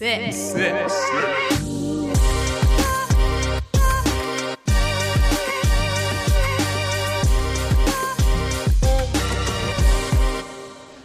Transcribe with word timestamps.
Six. 0.00 0.54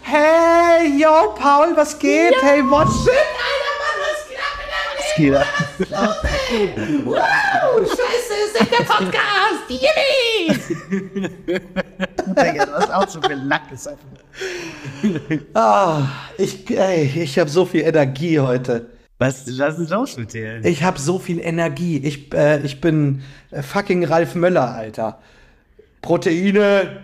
Hey, 0.01 0.97
yo, 0.97 1.33
Paul, 1.37 1.75
was 1.75 1.99
geht? 1.99 2.35
Hey, 2.41 2.61
what? 2.61 2.87
Was 2.87 3.05
geht 5.17 5.35
ab? 5.91 6.15
Wow, 7.03 7.79
scheiße, 7.81 8.33
ist 8.45 8.61
echt 8.61 8.71
der 8.71 8.85
Podcast. 8.85 9.67
Yippie! 9.67 10.53
Digga, 12.27 12.65
du 12.65 12.73
hast 12.73 12.93
auch 12.93 13.09
so 13.09 13.21
viel 13.21 13.43
Nackes. 13.43 13.89
Ah, 15.53 16.07
ich, 16.37 16.69
ey, 16.69 17.05
ich 17.23 17.39
habe 17.39 17.49
so 17.49 17.65
viel 17.65 17.81
Energie 17.81 18.39
heute. 18.39 18.89
Was, 19.17 19.47
was 19.57 19.79
ist 19.79 19.89
los 19.89 20.17
mit 20.17 20.33
dir? 20.33 20.63
Ich 20.65 20.83
habe 20.83 20.99
so 20.99 21.19
viel 21.19 21.39
Energie. 21.39 21.97
Ich, 21.97 22.33
äh, 22.33 22.59
ich 22.61 22.81
bin 22.81 23.23
äh, 23.51 23.61
fucking 23.61 24.03
Ralf 24.03 24.35
Möller, 24.35 24.73
Alter. 24.73 25.19
Proteine. 26.01 27.03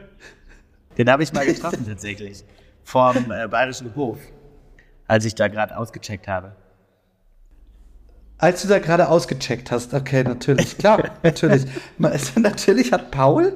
Den 0.98 1.10
habe 1.10 1.24
ich 1.24 1.32
mal 1.32 1.46
getroffen 1.46 1.86
tatsächlich. 1.88 2.44
Vorm 2.84 3.32
äh, 3.32 3.48
Bayerischen 3.48 3.96
Hof. 3.96 4.20
Als 5.08 5.26
ich 5.26 5.36
da 5.36 5.48
gerade 5.48 5.78
ausgecheckt 5.78 6.28
habe. 6.28 6.56
Als 8.38 8.64
du 8.64 8.68
da 8.68 8.80
gerade 8.80 9.08
ausgecheckt 9.08 9.72
hast, 9.72 9.94
okay, 9.94 10.24
natürlich, 10.24 10.78
klar, 10.78 11.12
natürlich. 11.24 11.66
Natürlich 12.36 12.92
hat 12.92 13.12
Paul, 13.12 13.56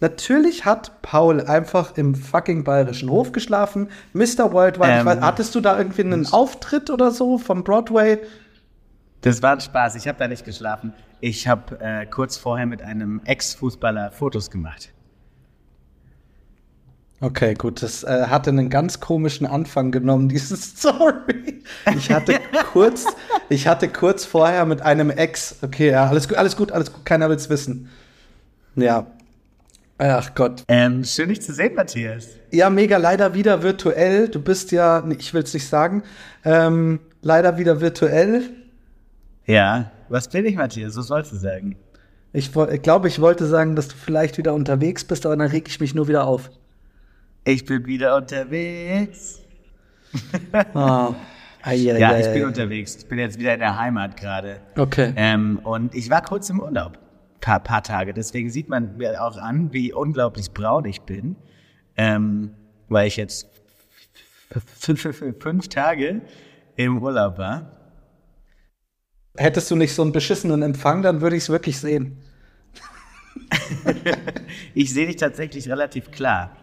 natürlich 0.00 0.64
hat 0.64 1.02
Paul 1.02 1.40
einfach 1.40 1.96
im 1.96 2.14
fucking 2.14 2.64
bayerischen 2.64 3.10
Hof 3.10 3.32
geschlafen. 3.32 3.88
Mr. 4.12 4.52
Worldwide, 4.52 4.92
Ähm, 4.92 5.06
weiß, 5.06 5.20
hattest 5.20 5.54
du 5.54 5.60
da 5.60 5.78
irgendwie 5.78 6.02
einen 6.02 6.26
Auftritt 6.32 6.90
oder 6.90 7.10
so 7.10 7.38
vom 7.38 7.64
Broadway? 7.64 8.18
Das 9.22 9.42
war 9.42 9.52
ein 9.52 9.60
Spaß. 9.60 9.96
Ich 9.96 10.06
habe 10.06 10.18
da 10.18 10.28
nicht 10.28 10.44
geschlafen. 10.44 10.92
Ich 11.20 11.48
habe 11.48 11.80
äh, 11.80 12.06
kurz 12.06 12.36
vorher 12.36 12.66
mit 12.66 12.82
einem 12.82 13.22
Ex-Fußballer 13.24 14.10
Fotos 14.10 14.50
gemacht. 14.50 14.92
Okay, 17.20 17.54
gut, 17.54 17.82
das 17.82 18.04
äh, 18.04 18.26
hatte 18.26 18.50
einen 18.50 18.68
ganz 18.68 19.00
komischen 19.00 19.46
Anfang 19.46 19.90
genommen, 19.92 20.28
diese 20.30 20.56
Story. 20.56 21.62
Ich 21.96 22.10
hatte 22.10 22.38
kurz, 22.72 23.06
ich 23.48 23.66
hatte 23.66 23.88
kurz 23.88 24.26
vorher 24.26 24.66
mit 24.66 24.82
einem 24.82 25.08
Ex, 25.08 25.56
okay, 25.62 25.92
ja, 25.92 26.06
alles 26.06 26.28
gut, 26.28 26.36
alles 26.36 26.56
gut, 26.56 26.72
alles 26.72 26.92
gut, 26.92 27.06
keiner 27.06 27.30
will's 27.30 27.48
wissen. 27.48 27.88
Ja. 28.76 29.06
Ach 29.98 30.34
Gott. 30.34 30.64
Ähm, 30.68 31.04
schön, 31.04 31.28
dich 31.28 31.40
zu 31.40 31.52
sehen, 31.52 31.74
Matthias. 31.74 32.28
Ja, 32.50 32.68
mega, 32.68 32.96
leider 32.96 33.34
wieder 33.34 33.62
virtuell. 33.62 34.28
Du 34.28 34.42
bist 34.42 34.72
ja, 34.72 35.04
ich 35.18 35.32
will's 35.32 35.54
nicht 35.54 35.68
sagen, 35.68 36.02
ähm, 36.44 37.00
leider 37.22 37.58
wieder 37.58 37.80
virtuell. 37.80 38.42
Ja, 39.46 39.92
was 40.08 40.28
bin 40.28 40.44
ich, 40.46 40.56
Matthias? 40.56 40.96
Was 40.96 41.06
sollst 41.06 41.32
du 41.32 41.36
sagen? 41.36 41.76
Ich, 42.32 42.50
glaube, 42.82 43.06
ich 43.06 43.20
wollte 43.20 43.46
sagen, 43.46 43.76
dass 43.76 43.88
du 43.88 43.94
vielleicht 43.94 44.38
wieder 44.38 44.54
unterwegs 44.54 45.04
bist, 45.04 45.24
aber 45.24 45.36
dann 45.36 45.48
reg 45.48 45.68
ich 45.68 45.78
mich 45.78 45.94
nur 45.94 46.08
wieder 46.08 46.26
auf. 46.26 46.50
Ich 47.44 47.64
bin 47.64 47.86
wieder 47.86 48.16
unterwegs. 48.16 49.40
Oh. 50.74 51.14
Ja, 51.72 52.18
ich 52.18 52.32
bin 52.32 52.44
unterwegs. 52.44 52.96
Ich 52.96 53.08
bin 53.08 53.18
jetzt 53.18 53.38
wieder 53.38 53.54
in 53.54 53.60
der 53.60 53.78
Heimat 53.78 54.16
gerade. 54.16 54.60
Okay. 54.76 55.12
Ähm, 55.16 55.58
und 55.64 55.94
ich 55.94 56.10
war 56.10 56.22
kurz 56.22 56.50
im 56.50 56.60
Urlaub. 56.60 56.98
Paar, 57.44 57.60
paar 57.60 57.82
Tage. 57.82 58.14
Deswegen 58.14 58.48
sieht 58.48 58.70
man 58.70 58.96
mir 58.96 59.22
auch 59.22 59.36
an, 59.36 59.70
wie 59.74 59.92
unglaublich 59.92 60.52
braun 60.52 60.86
ich 60.86 61.02
bin. 61.02 61.36
Ähm, 61.94 62.54
weil 62.88 63.06
ich 63.06 63.16
jetzt 63.18 63.46
fünf, 64.78 65.68
Tage 65.68 66.22
im 66.76 67.02
Urlaub 67.02 67.36
war. 67.36 67.70
Hättest 69.36 69.70
du 69.70 69.76
nicht 69.76 69.92
so 69.92 70.00
einen 70.00 70.12
beschissenen 70.12 70.62
Empfang, 70.62 71.02
dann 71.02 71.20
würde 71.20 71.36
ich 71.36 71.42
es 71.42 71.50
wirklich 71.50 71.78
sehen. 71.78 72.16
Ich 74.74 74.94
sehe 74.94 75.06
dich 75.06 75.16
tatsächlich 75.16 75.68
relativ 75.68 76.10
klar. 76.12 76.56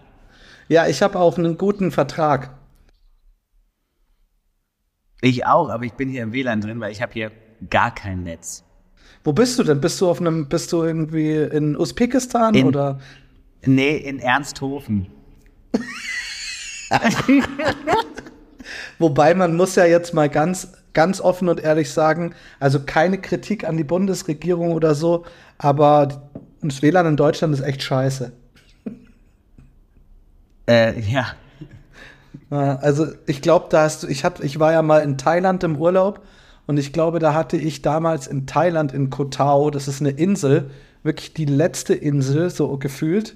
Ja, 0.68 0.88
ich 0.88 1.04
habe 1.04 1.20
auch 1.20 1.38
einen 1.38 1.60
guten 1.60 1.92
Vertrag. 1.92 2.58
Ich 5.22 5.46
auch, 5.46 5.70
aber 5.70 5.84
ich 5.86 5.94
bin 5.94 6.10
hier 6.10 6.24
im 6.24 6.34
WLAN 6.34 6.62
drin, 6.62 6.80
weil 6.80 6.92
ich 6.92 7.04
habe 7.04 7.14
hier 7.14 7.32
gar 7.70 7.94
kein 7.94 8.24
Netz. 8.24 8.64
Wo 9.24 9.34
bist 9.34 9.60
du 9.60 9.64
denn? 9.64 9.82
Bist 9.82 10.02
du 10.02 10.10
auf 10.10 10.20
einem, 10.20 10.48
bist 10.50 10.72
du 10.72 10.84
irgendwie 10.84 11.36
in 11.36 11.78
Usbekistan 11.78 12.56
In- 12.56 12.68
oder? 12.68 13.00
Nee, 13.66 13.98
in 13.98 14.20
Ernsthofen. 14.20 15.08
Wobei 19.00 19.34
man 19.36 19.56
muss 19.56 19.76
ja 19.76 19.86
jetzt 19.86 20.14
mal 20.14 20.30
ganz, 20.30 20.74
ganz 20.94 21.22
offen 21.22 21.48
und 21.48 21.60
ehrlich 21.60 21.92
sagen, 21.92 22.34
also 22.60 22.80
keine 22.80 23.20
Kritik 23.20 23.68
an 23.68 23.78
die 23.78 23.84
Bundesregierung 23.84 24.72
oder 24.74 24.96
so, 24.96 25.26
aber 25.58 26.30
das 26.62 26.82
WLAN 26.82 27.06
in 27.06 27.18
Deutschland 27.18 27.54
ist 27.54 27.62
echt 27.62 27.84
scheiße. 27.84 28.32
Äh, 30.68 31.00
ja. 31.02 31.36
Also 32.50 33.08
ich 33.28 33.42
glaube, 33.42 33.68
da 33.70 33.84
hast 33.84 34.04
du, 34.04 34.08
ich 34.08 34.24
hatte, 34.24 34.44
ich 34.44 34.60
war 34.60 34.74
ja 34.74 34.82
mal 34.82 35.00
in 35.00 35.18
Thailand 35.18 35.64
im 35.64 35.78
Urlaub 35.78 36.22
und 36.72 36.78
ich 36.78 36.94
glaube, 36.94 37.20
da 37.20 37.34
hatte 37.34 37.58
ich 37.58 37.82
damals 37.82 38.28
in 38.28 38.48
Thailand 38.48 38.94
in 38.94 39.10
Koh 39.10 39.26
Tao, 39.26 39.72
das 39.72 39.90
ist 39.90 40.00
eine 40.00 40.12
Insel, 40.12 40.72
wirklich 41.04 41.34
die 41.34 41.44
letzte 41.44 41.94
Insel, 41.94 42.50
so 42.50 42.78
gefühlt, 42.78 43.36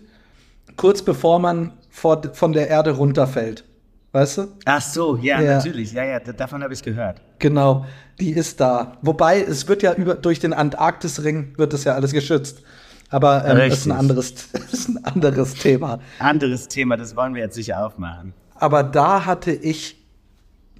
kurz 0.78 1.01
bevor 1.01 1.40
man 1.40 1.73
vor, 1.90 2.22
von 2.31 2.53
der 2.53 2.69
Erde 2.69 2.91
runterfällt. 2.91 3.66
Weißt 4.13 4.38
du? 4.38 4.47
Ach 4.63 4.81
so, 4.81 5.18
ja, 5.18 5.41
Ja. 5.41 5.57
natürlich. 5.57 5.91
Ja, 5.91 6.06
ja, 6.06 6.19
davon 6.22 6.63
habe 6.63 6.73
ich 6.73 6.81
gehört. 6.81 7.19
Genau, 7.40 7.85
die 8.22 8.31
ist 8.31 8.62
da. 8.62 9.00
Wobei, 9.01 9.41
es 9.41 9.67
wird 9.67 9.84
ja 9.84 9.94
über, 9.96 10.16
durch 10.16 10.40
den 10.40 10.53
Antarktisring 10.53 11.57
wird 11.57 11.73
das 11.73 11.84
ja 11.84 11.94
alles 11.94 12.13
geschützt. 12.13 12.62
Aber 13.09 13.44
ähm, 13.46 13.57
das 13.57 13.79
ist 13.79 13.85
ein 13.85 13.91
anderes, 13.91 14.34
das 14.53 14.72
ist 14.72 14.88
ein 14.88 15.03
anderes 15.03 15.56
Thema. 15.56 16.00
Anderes 16.19 16.69
Thema, 16.69 16.96
das 16.96 17.17
wollen 17.17 17.35
wir 17.35 17.41
jetzt 17.41 17.56
sicher 17.56 17.85
aufmachen. 17.85 18.34
Aber 18.53 18.81
da 18.81 19.25
hatte 19.25 19.52
ich 19.52 20.02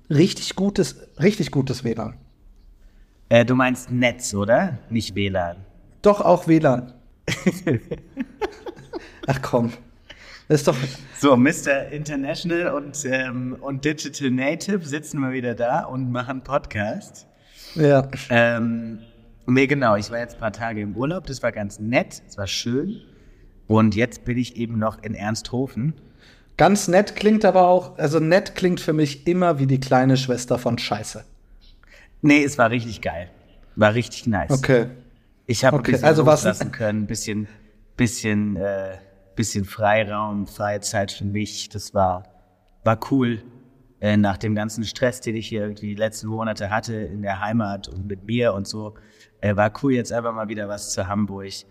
richtig 0.10 0.56
gutes, 0.56 0.96
richtig 1.20 1.52
gutes 1.52 1.84
WLAN. 1.84 2.14
Äh, 3.30 3.46
du 3.46 3.56
meinst 3.56 3.92
Netz, 3.92 4.34
oder? 4.34 4.78
Nicht 4.90 5.16
WLAN. 5.16 5.58
Doch 6.02 6.22
auch 6.22 6.48
WLAN. 6.48 6.94
Ach 9.28 9.42
komm. 9.42 9.74
Das 10.48 10.62
ist 10.62 10.68
doch. 10.68 10.76
So, 11.18 11.36
Mr. 11.36 11.92
International 11.92 12.76
und, 12.76 13.04
ähm, 13.06 13.58
und 13.60 13.84
Digital 13.84 14.30
Native 14.30 14.86
sitzen 14.86 15.20
mal 15.20 15.34
wieder 15.34 15.56
da 15.56 15.86
und 15.86 16.12
machen 16.12 16.44
Podcast. 16.44 17.26
Ja. 17.74 18.08
Ähm, 18.30 19.00
nee, 19.48 19.66
genau, 19.66 19.96
ich 19.96 20.12
war 20.12 20.20
jetzt 20.20 20.36
ein 20.36 20.40
paar 20.40 20.52
Tage 20.52 20.82
im 20.82 20.96
Urlaub, 20.96 21.26
das 21.26 21.42
war 21.42 21.52
ganz 21.52 21.80
nett, 21.80 22.22
es 22.28 22.38
war 22.38 22.46
schön. 22.46 23.02
Und 23.68 23.96
jetzt 23.96 24.24
bin 24.24 24.38
ich 24.38 24.58
eben 24.58 24.78
noch 24.78 25.02
in 25.02 25.16
Ernsthofen. 25.16 25.94
Ganz 26.58 26.88
nett 26.88 27.16
klingt 27.16 27.44
aber 27.44 27.68
auch, 27.68 27.98
also 27.98 28.20
nett 28.20 28.54
klingt 28.54 28.80
für 28.80 28.94
mich 28.94 29.26
immer 29.26 29.58
wie 29.58 29.66
die 29.66 29.80
kleine 29.80 30.16
Schwester 30.16 30.60
von 30.60 30.78
Scheiße. 30.78 31.26
Nee, 32.26 32.44
es 32.44 32.58
war 32.58 32.72
richtig 32.72 33.02
geil. 33.02 33.30
War 33.76 33.94
richtig 33.94 34.26
nice. 34.26 34.50
Okay. 34.50 34.88
Ich 35.46 35.64
habe 35.64 35.78
Okay, 35.78 35.92
ein 35.92 35.94
bisschen 35.94 36.08
also 36.08 36.24
loslassen 36.24 36.72
können, 36.72 37.04
ein 37.04 37.08
bisschen, 37.08 37.48
bisschen, 37.98 38.56
äh, 38.56 38.98
bisschen 39.36 39.64
Freiraum, 39.64 40.48
freie 40.48 40.80
Zeit 40.80 41.12
für 41.12 41.26
mich. 41.26 41.70
Das 41.70 41.94
war, 41.94 42.24
war 42.84 43.00
cool. 43.12 43.44
Äh, 44.02 44.18
nach 44.18 44.38
dem 44.38 44.56
ganzen 44.56 44.84
Stress, 44.86 45.22
den 45.22 45.36
ich 45.36 45.48
hier 45.48 45.62
irgendwie 45.62 45.90
die 45.90 45.96
letzten 45.96 46.28
Monate 46.28 46.72
hatte 46.72 46.96
in 46.96 47.22
der 47.22 47.42
Heimat 47.42 47.88
und 47.90 48.08
mit 48.08 48.26
mir 48.26 48.56
und 48.56 48.68
so, 48.68 48.96
äh, 49.42 49.56
war 49.56 49.72
cool 49.84 49.94
jetzt 49.94 50.12
einfach 50.12 50.34
mal 50.34 50.48
wieder 50.48 50.68
was 50.68 50.94
zu 50.94 51.08
haben, 51.08 51.30
wo 51.30 51.42
ich 51.42 51.68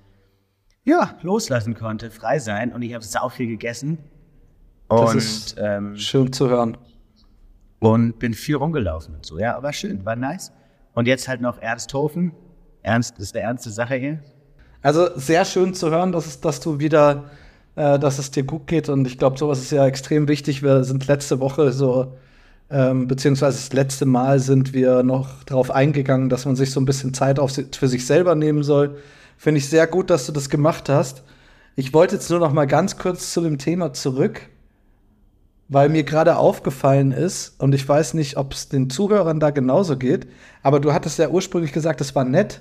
ja 0.85 1.17
loslassen 1.23 1.75
konnte, 1.75 2.13
frei 2.13 2.39
sein. 2.39 2.73
Und 2.73 2.83
ich 2.83 2.95
habe 2.95 3.05
sau 3.05 3.29
viel 3.29 3.49
gegessen 3.49 3.99
Das 4.89 5.11
und 5.11 5.17
ist 5.19 5.57
ähm, 5.59 5.97
schön 5.97 6.33
zu 6.33 6.49
hören. 6.49 6.79
Und 7.85 8.19
bin 8.19 8.33
viel 8.33 8.57
rumgelaufen 8.57 9.15
und 9.15 9.27
so. 9.27 9.39
Ja, 9.39 9.63
war 9.63 9.73
schön, 9.73 10.05
war 10.07 10.17
nice. 10.17 10.53
Und 10.95 11.07
jetzt 11.07 11.29
halt 11.29 11.41
noch 11.41 11.61
Ernsthofen. 11.61 12.33
Ernst 12.83 13.19
ist 13.19 13.35
eine 13.35 13.45
ernste 13.45 13.71
Sache 13.71 13.97
hier. 13.97 14.21
Also 14.81 15.09
sehr 15.17 15.45
schön 15.45 15.75
zu 15.75 15.91
hören, 15.91 16.13
dass, 16.13 16.27
es, 16.27 16.41
dass 16.41 16.61
du 16.61 16.79
wieder, 16.79 17.25
äh, 17.77 17.99
dass 17.99 18.19
es 18.19 18.31
dir 18.31 18.45
gut 18.45 18.67
geht. 18.67 18.89
Und 18.89 19.07
ich 19.07 19.19
glaube, 19.19 19.39
sowas 19.39 19.61
ist 19.61 19.71
ja 19.71 19.87
extrem 19.87 20.29
wichtig. 20.29 20.63
Wir 20.63 20.85
sind 20.85 21.07
letzte 21.07 21.41
Woche 21.41 21.73
so, 21.73 22.15
ähm, 22.71 23.07
beziehungsweise 23.07 23.59
das 23.59 23.73
letzte 23.73 24.07
Mal 24.07 24.39
sind 24.41 24.73
wir 24.73 25.03
noch 25.03 25.43
darauf 25.45 25.71
eingegangen, 25.71 26.29
dass 26.29 26.47
man 26.47 26.57
sich 26.57 26.71
so 26.71 26.81
ein 26.81 26.87
bisschen 26.87 27.13
Zeit 27.13 27.39
auf, 27.39 27.53
für 27.53 27.89
sich 27.89 28.07
selber 28.07 28.35
nehmen 28.35 28.63
soll. 28.63 28.97
Finde 29.37 29.59
ich 29.59 29.69
sehr 29.69 29.87
gut, 29.87 30.09
dass 30.09 30.27
du 30.27 30.33
das 30.33 30.49
gemacht 30.49 30.89
hast. 30.89 31.23
Ich 31.77 31.93
wollte 31.93 32.15
jetzt 32.15 32.31
nur 32.31 32.39
noch 32.39 32.53
mal 32.53 32.67
ganz 32.67 32.97
kurz 32.97 33.33
zu 33.33 33.43
dem 33.43 33.59
Thema 33.59 33.93
zurück, 33.93 34.49
weil 35.69 35.89
mir 35.89 36.05
gerade 36.05 36.37
aufgefallen 36.37 37.13
ist, 37.13 37.61
und 37.61 37.75
ich 37.75 37.89
weiß 37.89 38.15
nicht, 38.15 38.37
ob 38.37 38.53
es 38.53 38.69
den 38.69 38.91
Zuhörern 38.91 39.41
da 39.41 39.51
genauso 39.51 39.97
geht, 39.97 40.27
aber 40.63 40.81
du 40.81 40.93
hattest 40.93 41.19
ja 41.19 41.29
ursprünglich 41.29 41.73
gesagt, 41.73 42.01
es 42.01 42.15
war 42.15 42.25
nett. 42.25 42.61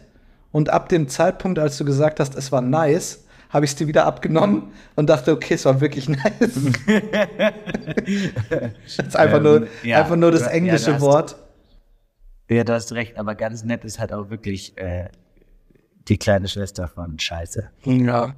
Und 0.52 0.70
ab 0.70 0.88
dem 0.90 1.08
Zeitpunkt, 1.08 1.58
als 1.60 1.78
du 1.78 1.86
gesagt 1.86 2.20
hast, 2.20 2.36
es 2.36 2.52
war 2.52 2.62
nice, 2.62 3.24
habe 3.50 3.66
ich 3.66 3.72
es 3.72 3.76
dir 3.78 3.88
wieder 3.88 4.06
abgenommen 4.06 4.72
und 4.96 5.10
dachte, 5.10 5.32
okay, 5.32 5.56
es 5.56 5.66
war 5.66 5.80
wirklich 5.82 6.08
nice. 6.10 6.24
das 8.50 8.98
ist 9.08 9.16
einfach, 9.16 9.38
Ähm, 9.38 9.44
nur, 9.44 9.68
ja, 9.84 10.00
einfach 10.00 10.16
nur 10.16 10.32
das 10.32 10.42
ja, 10.42 10.48
englische 10.50 10.86
du 10.88 10.94
hast- 10.94 11.02
Wort. 11.02 11.36
Ja, 12.50 12.64
du 12.64 12.74
hast 12.74 12.92
recht, 12.94 13.18
aber 13.18 13.36
ganz 13.36 13.64
nett 13.64 13.84
ist 13.86 14.00
halt 14.00 14.14
auch 14.14 14.30
wirklich 14.30 14.78
äh, 14.78 15.08
die 16.08 16.18
kleine 16.18 16.48
Schwester 16.48 16.88
von 16.88 17.18
Scheiße. 17.18 17.70
Ja. 17.86 18.36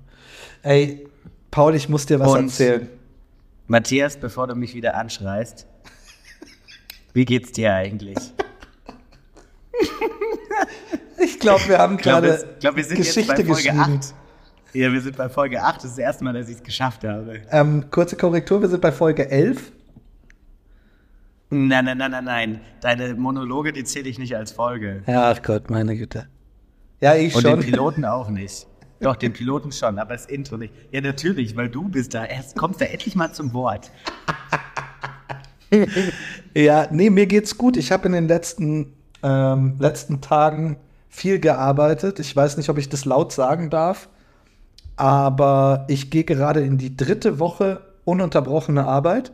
Ey, 0.61 1.07
Paul, 1.51 1.75
ich 1.75 1.89
muss 1.89 2.05
dir 2.05 2.19
was 2.19 2.31
Und- 2.31 2.45
erzählen. 2.45 2.87
Matthias, 3.67 4.17
bevor 4.17 4.47
du 4.47 4.55
mich 4.55 4.73
wieder 4.75 4.95
anschreist, 4.95 5.67
wie 7.13 7.25
geht's 7.25 7.51
dir 7.51 7.73
eigentlich? 7.73 8.17
Ich 11.17 11.39
glaube, 11.39 11.67
wir 11.67 11.77
haben 11.79 11.97
gerade 11.97 12.55
glaub, 12.59 12.79
sind 12.79 12.97
Geschichte. 12.97 13.33
8. 13.33 14.13
Ja, 14.73 14.91
wir 14.91 15.01
sind 15.01 15.15
bei 15.15 15.29
Folge 15.29 15.61
8. 15.61 15.77
Das 15.77 15.85
ist 15.85 15.91
das 15.91 15.97
erste 15.99 16.23
Mal, 16.23 16.33
dass 16.33 16.49
ich 16.49 16.57
es 16.57 16.63
geschafft 16.63 17.03
habe. 17.03 17.41
Ähm, 17.49 17.89
kurze 17.89 18.17
Korrektur, 18.17 18.61
wir 18.61 18.67
sind 18.67 18.81
bei 18.81 18.91
Folge 18.91 19.29
11. 19.29 19.71
Nein, 21.49 21.85
nein, 21.85 21.97
nein, 21.97 22.11
nein, 22.11 22.23
nein. 22.25 22.61
Deine 22.81 23.15
Monologe, 23.15 23.71
die 23.71 23.83
zähle 23.83 24.09
ich 24.09 24.19
nicht 24.19 24.35
als 24.35 24.51
Folge. 24.51 25.03
Ja, 25.07 25.31
ach 25.31 25.41
Gott, 25.41 25.69
meine 25.69 25.95
Güte. 25.95 26.27
Ja, 26.99 27.15
ich 27.15 27.33
Und 27.35 27.43
schon. 27.43 27.59
den 27.59 27.69
Piloten 27.71 28.03
auch 28.05 28.29
nicht. 28.29 28.67
Doch, 28.99 29.15
den 29.15 29.33
Piloten 29.33 29.71
schon, 29.71 29.99
aber 29.99 30.13
das 30.13 30.25
Intro 30.25 30.57
nicht. 30.57 30.73
Ja, 30.91 31.01
natürlich, 31.01 31.55
weil 31.55 31.69
du 31.69 31.89
bist 31.89 32.13
da. 32.13 32.25
Erst 32.25 32.55
kommst 32.55 32.81
du 32.81 32.89
endlich 32.89 33.15
mal 33.15 33.31
zum 33.31 33.53
Wort. 33.53 33.91
Ja, 36.53 36.87
nee, 36.91 37.09
mir 37.09 37.25
geht's 37.25 37.57
gut. 37.57 37.75
Ich 37.75 37.91
habe 37.91 38.07
in 38.07 38.13
den 38.13 38.27
letzten, 38.27 38.93
ähm, 39.23 39.75
letzten 39.79 40.21
Tagen 40.21 40.77
viel 41.09 41.39
gearbeitet. 41.39 42.19
Ich 42.19 42.33
weiß 42.35 42.57
nicht, 42.57 42.69
ob 42.69 42.77
ich 42.77 42.87
das 42.87 43.05
laut 43.05 43.33
sagen 43.33 43.69
darf, 43.69 44.07
aber 44.95 45.85
ich 45.89 46.11
gehe 46.11 46.23
gerade 46.23 46.61
in 46.61 46.77
die 46.77 46.95
dritte 46.95 47.39
Woche 47.39 47.81
ununterbrochene 48.05 48.85
Arbeit. 48.85 49.33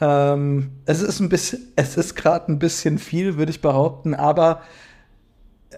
Ähm, 0.00 0.72
es 0.86 1.02
ist 1.02 1.20
ein 1.20 1.28
bisschen, 1.28 1.72
es 1.76 1.96
ist 1.96 2.14
gerade 2.14 2.52
ein 2.52 2.58
bisschen 2.58 2.98
viel, 2.98 3.36
würde 3.36 3.50
ich 3.50 3.60
behaupten, 3.60 4.14
aber 4.14 4.60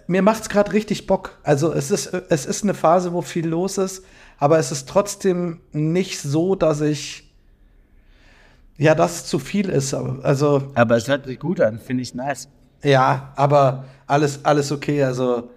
mir 0.06 0.22
macht's 0.22 0.48
gerade 0.48 0.72
richtig 0.72 1.06
Bock. 1.06 1.38
Also 1.43 1.72
es 1.72 1.90
ist, 1.90 2.06
es 2.06 2.46
ist 2.46 2.62
eine 2.62 2.75
Phase, 2.75 3.12
wo 3.12 3.22
viel 3.22 3.46
los 3.46 3.78
ist, 3.78 4.04
aber 4.38 4.58
es 4.58 4.72
ist 4.72 4.88
trotzdem 4.88 5.60
nicht 5.72 6.20
so, 6.20 6.54
dass 6.54 6.81
ich 6.81 7.26
ja, 8.78 8.94
dass 8.94 9.16
es 9.16 9.26
zu 9.26 9.38
viel 9.38 9.69
ist. 9.69 9.94
Also 9.94 10.70
Aber 10.75 10.96
es 10.96 11.08
hört 11.08 11.26
sich 11.26 11.38
gut 11.38 11.60
an, 11.60 11.78
finde 11.78 12.02
ich 12.02 12.14
nice. 12.14 12.48
ja, 12.82 13.32
aber 13.37 13.84
alles, 14.06 14.44
alles 14.44 14.70
okay. 14.70 15.02
Also 15.02 15.50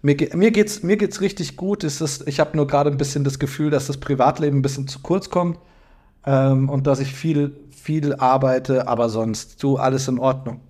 mir, 0.00 0.16
mir 0.34 0.50
geht's, 0.50 0.82
mir 0.82 0.96
geht's 0.96 1.20
richtig 1.20 1.56
gut. 1.56 1.84
Es 1.84 2.00
ist, 2.00 2.26
ich 2.26 2.40
habe 2.40 2.56
nur 2.56 2.66
gerade 2.66 2.90
ein 2.90 2.96
bisschen 2.96 3.24
das 3.24 3.38
Gefühl, 3.38 3.70
dass 3.70 3.86
das 3.86 3.98
Privatleben 3.98 4.58
ein 4.58 4.62
bisschen 4.62 4.88
zu 4.88 5.00
kurz 5.00 5.28
kommt 5.28 5.58
ähm, 6.24 6.68
und 6.68 6.86
dass 6.86 7.00
ich 7.00 7.12
viel, 7.12 7.56
viel 7.70 8.14
arbeite, 8.14 8.88
aber 8.88 9.08
sonst 9.08 9.62
du 9.62 9.76
alles 9.76 10.08
in 10.08 10.18
Ordnung. 10.18 10.60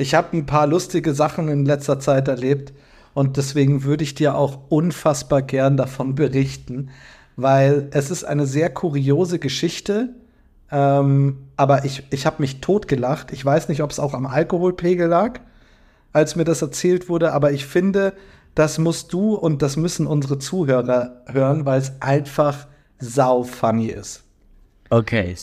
Ich 0.00 0.14
habe 0.14 0.34
ein 0.34 0.46
paar 0.46 0.66
lustige 0.66 1.12
Sachen 1.12 1.48
in 1.48 1.66
letzter 1.66 2.00
Zeit 2.00 2.26
erlebt 2.26 2.72
und 3.12 3.36
deswegen 3.36 3.84
würde 3.84 4.02
ich 4.02 4.14
dir 4.14 4.34
auch 4.34 4.60
unfassbar 4.70 5.42
gern 5.42 5.76
davon 5.76 6.14
berichten, 6.14 6.88
weil 7.36 7.88
es 7.90 8.10
ist 8.10 8.24
eine 8.24 8.46
sehr 8.46 8.70
kuriose 8.70 9.38
Geschichte. 9.38 10.14
Ähm, 10.72 11.36
aber 11.56 11.84
ich, 11.84 12.04
ich 12.08 12.24
habe 12.24 12.36
mich 12.38 12.62
totgelacht. 12.62 13.30
Ich 13.30 13.44
weiß 13.44 13.68
nicht, 13.68 13.82
ob 13.82 13.90
es 13.90 14.00
auch 14.00 14.14
am 14.14 14.24
Alkoholpegel 14.24 15.06
lag, 15.06 15.40
als 16.14 16.34
mir 16.34 16.44
das 16.44 16.62
erzählt 16.62 17.10
wurde, 17.10 17.34
aber 17.34 17.52
ich 17.52 17.66
finde, 17.66 18.14
das 18.54 18.78
musst 18.78 19.12
du 19.12 19.34
und 19.34 19.60
das 19.60 19.76
müssen 19.76 20.06
unsere 20.06 20.38
Zuhörer 20.38 21.24
hören, 21.26 21.66
weil 21.66 21.78
es 21.78 21.92
einfach 22.00 22.68
sau 22.98 23.42
funny 23.42 23.88
ist. 23.88 24.22
Okay. 24.88 25.36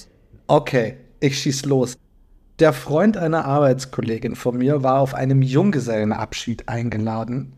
Okay, 0.47 0.97
ich 1.19 1.37
schieß 1.37 1.65
los. 1.65 1.95
Der 2.59 2.73
Freund 2.73 3.17
einer 3.17 3.45
Arbeitskollegin 3.45 4.35
von 4.35 4.57
mir 4.57 4.81
war 4.81 4.99
auf 4.99 5.13
einem 5.13 5.43
Junggesellenabschied 5.43 6.67
eingeladen. 6.67 7.53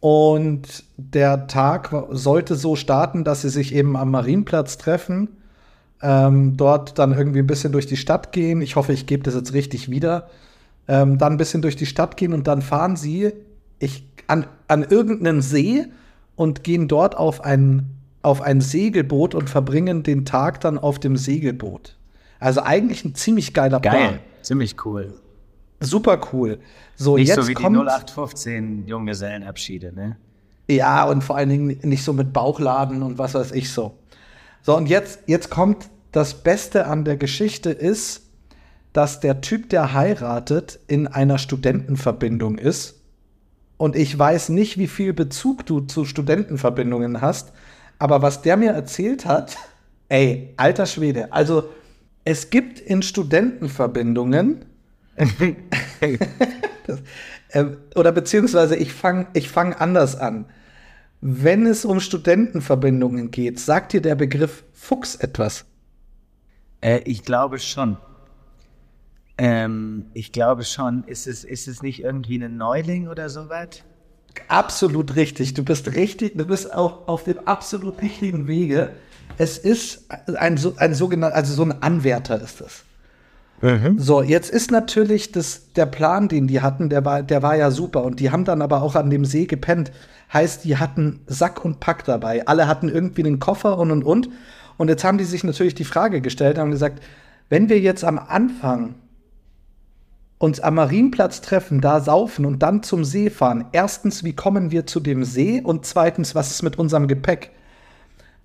Und 0.00 0.84
der 0.96 1.46
Tag 1.46 1.94
sollte 2.10 2.56
so 2.56 2.74
starten, 2.74 3.22
dass 3.22 3.42
sie 3.42 3.48
sich 3.48 3.74
eben 3.74 3.96
am 3.96 4.10
Marienplatz 4.10 4.76
treffen, 4.78 5.28
ähm, 6.02 6.56
dort 6.56 6.98
dann 6.98 7.12
irgendwie 7.12 7.40
ein 7.40 7.46
bisschen 7.46 7.72
durch 7.72 7.86
die 7.86 7.96
Stadt 7.96 8.32
gehen. 8.32 8.60
Ich 8.60 8.76
hoffe, 8.76 8.92
ich 8.92 9.06
gebe 9.06 9.22
das 9.22 9.34
jetzt 9.34 9.52
richtig 9.52 9.88
wieder. 9.88 10.28
Ähm, 10.88 11.18
dann 11.18 11.34
ein 11.34 11.38
bisschen 11.38 11.62
durch 11.62 11.76
die 11.76 11.86
Stadt 11.86 12.16
gehen 12.16 12.32
und 12.32 12.46
dann 12.46 12.62
fahren 12.62 12.96
sie 12.96 13.32
ich, 13.78 14.08
an, 14.26 14.46
an 14.66 14.82
irgendeinen 14.82 15.42
See 15.42 15.86
und 16.34 16.64
gehen 16.64 16.88
dort 16.88 17.16
auf 17.16 17.44
ein, 17.44 17.90
auf 18.22 18.40
ein 18.40 18.60
Segelboot 18.60 19.34
und 19.34 19.50
verbringen 19.50 20.02
den 20.02 20.24
Tag 20.24 20.60
dann 20.60 20.78
auf 20.78 20.98
dem 20.98 21.16
Segelboot. 21.16 21.97
Also 22.40 22.62
eigentlich 22.62 23.04
ein 23.04 23.14
ziemlich 23.14 23.54
geiler 23.54 23.80
Geil. 23.80 23.92
Plan. 23.92 24.18
Ziemlich 24.42 24.84
cool. 24.84 25.14
Super 25.80 26.20
cool. 26.32 26.58
So, 26.96 27.16
Nicht 27.16 27.28
jetzt 27.28 27.36
so 27.36 27.48
wie 27.48 27.54
kommt, 27.54 27.76
die 27.76 27.80
0815 27.80 28.86
Junggesellenabschiede, 28.86 29.92
ne? 29.92 30.16
Ja, 30.68 31.04
und 31.04 31.22
vor 31.22 31.36
allen 31.36 31.48
Dingen 31.48 31.78
nicht 31.82 32.04
so 32.04 32.12
mit 32.12 32.32
Bauchladen 32.32 33.02
und 33.02 33.18
was 33.18 33.34
weiß 33.34 33.52
ich 33.52 33.72
so. 33.72 33.96
So, 34.62 34.76
und 34.76 34.88
jetzt, 34.88 35.20
jetzt 35.26 35.50
kommt 35.50 35.88
das 36.12 36.34
Beste 36.42 36.86
an 36.86 37.04
der 37.04 37.16
Geschichte 37.16 37.70
ist, 37.70 38.22
dass 38.92 39.20
der 39.20 39.40
Typ, 39.40 39.70
der 39.70 39.92
heiratet, 39.92 40.80
in 40.86 41.06
einer 41.06 41.38
Studentenverbindung 41.38 42.58
ist. 42.58 43.00
Und 43.76 43.94
ich 43.94 44.18
weiß 44.18 44.48
nicht, 44.48 44.76
wie 44.76 44.88
viel 44.88 45.12
Bezug 45.12 45.64
du 45.64 45.80
zu 45.80 46.04
Studentenverbindungen 46.04 47.20
hast, 47.20 47.52
aber 47.98 48.22
was 48.22 48.42
der 48.42 48.56
mir 48.56 48.72
erzählt 48.72 49.24
hat, 49.24 49.56
ey, 50.08 50.52
alter 50.56 50.86
Schwede, 50.86 51.32
also 51.32 51.64
es 52.28 52.50
gibt 52.50 52.78
in 52.78 53.00
Studentenverbindungen 53.00 54.66
äh, 57.48 57.64
oder 57.94 58.12
beziehungsweise 58.12 58.76
ich 58.76 58.92
fange 58.92 59.28
ich 59.32 59.48
fang 59.48 59.72
anders 59.72 60.14
an. 60.14 60.44
Wenn 61.22 61.64
es 61.64 61.86
um 61.86 62.00
Studentenverbindungen 62.00 63.30
geht, 63.30 63.58
sagt 63.58 63.94
dir 63.94 64.02
der 64.02 64.14
Begriff 64.14 64.64
Fuchs 64.74 65.16
etwas? 65.16 65.64
Äh, 66.82 67.00
ich 67.06 67.22
glaube 67.22 67.58
schon. 67.60 67.96
Ähm, 69.38 70.10
ich 70.12 70.30
glaube 70.30 70.64
schon. 70.64 71.04
Ist 71.04 71.26
es, 71.26 71.44
ist 71.44 71.66
es 71.66 71.82
nicht 71.82 72.02
irgendwie 72.02 72.44
ein 72.44 72.58
Neuling 72.58 73.08
oder 73.08 73.30
sowas? 73.30 73.82
Absolut 74.48 75.16
richtig. 75.16 75.54
Du 75.54 75.64
bist 75.64 75.94
richtig, 75.94 76.36
du 76.36 76.44
bist 76.44 76.74
auch 76.74 77.08
auf 77.08 77.24
dem 77.24 77.38
absolut 77.46 78.02
richtigen 78.02 78.46
Wege. 78.46 78.90
Es 79.38 79.56
ist 79.56 80.06
ein, 80.36 80.58
ein 80.76 80.94
sogenannter, 80.94 81.36
also 81.36 81.54
so 81.54 81.62
ein 81.62 81.82
Anwärter 81.82 82.40
ist 82.40 82.60
es. 82.60 82.84
So, 83.96 84.22
jetzt 84.22 84.50
ist 84.50 84.70
natürlich 84.70 85.32
das, 85.32 85.72
der 85.72 85.86
Plan, 85.86 86.28
den 86.28 86.46
die 86.46 86.60
hatten, 86.60 86.88
der 86.88 87.04
war, 87.04 87.22
der 87.22 87.42
war 87.42 87.56
ja 87.56 87.70
super. 87.70 88.04
Und 88.04 88.20
die 88.20 88.30
haben 88.30 88.44
dann 88.44 88.62
aber 88.62 88.82
auch 88.82 88.94
an 88.94 89.10
dem 89.10 89.24
See 89.24 89.46
gepennt. 89.46 89.90
Heißt, 90.32 90.64
die 90.64 90.76
hatten 90.76 91.20
Sack 91.26 91.64
und 91.64 91.80
Pack 91.80 92.04
dabei. 92.04 92.46
Alle 92.46 92.68
hatten 92.68 92.88
irgendwie 92.88 93.24
einen 93.24 93.40
Koffer 93.40 93.78
und 93.78 93.90
und 93.90 94.04
und. 94.04 94.28
Und 94.76 94.88
jetzt 94.88 95.02
haben 95.02 95.18
die 95.18 95.24
sich 95.24 95.42
natürlich 95.42 95.74
die 95.74 95.84
Frage 95.84 96.20
gestellt, 96.20 96.58
haben 96.58 96.70
gesagt, 96.70 97.02
wenn 97.48 97.68
wir 97.68 97.80
jetzt 97.80 98.04
am 98.04 98.18
Anfang 98.18 98.94
uns 100.38 100.60
am 100.60 100.76
Marienplatz 100.76 101.40
treffen, 101.40 101.80
da 101.80 102.00
saufen 102.00 102.46
und 102.46 102.60
dann 102.62 102.84
zum 102.84 103.04
See 103.04 103.28
fahren. 103.28 103.64
Erstens, 103.72 104.22
wie 104.22 104.34
kommen 104.34 104.70
wir 104.70 104.86
zu 104.86 105.00
dem 105.00 105.24
See? 105.24 105.60
Und 105.60 105.84
zweitens, 105.84 106.36
was 106.36 106.50
ist 106.52 106.62
mit 106.62 106.78
unserem 106.78 107.08
Gepäck? 107.08 107.50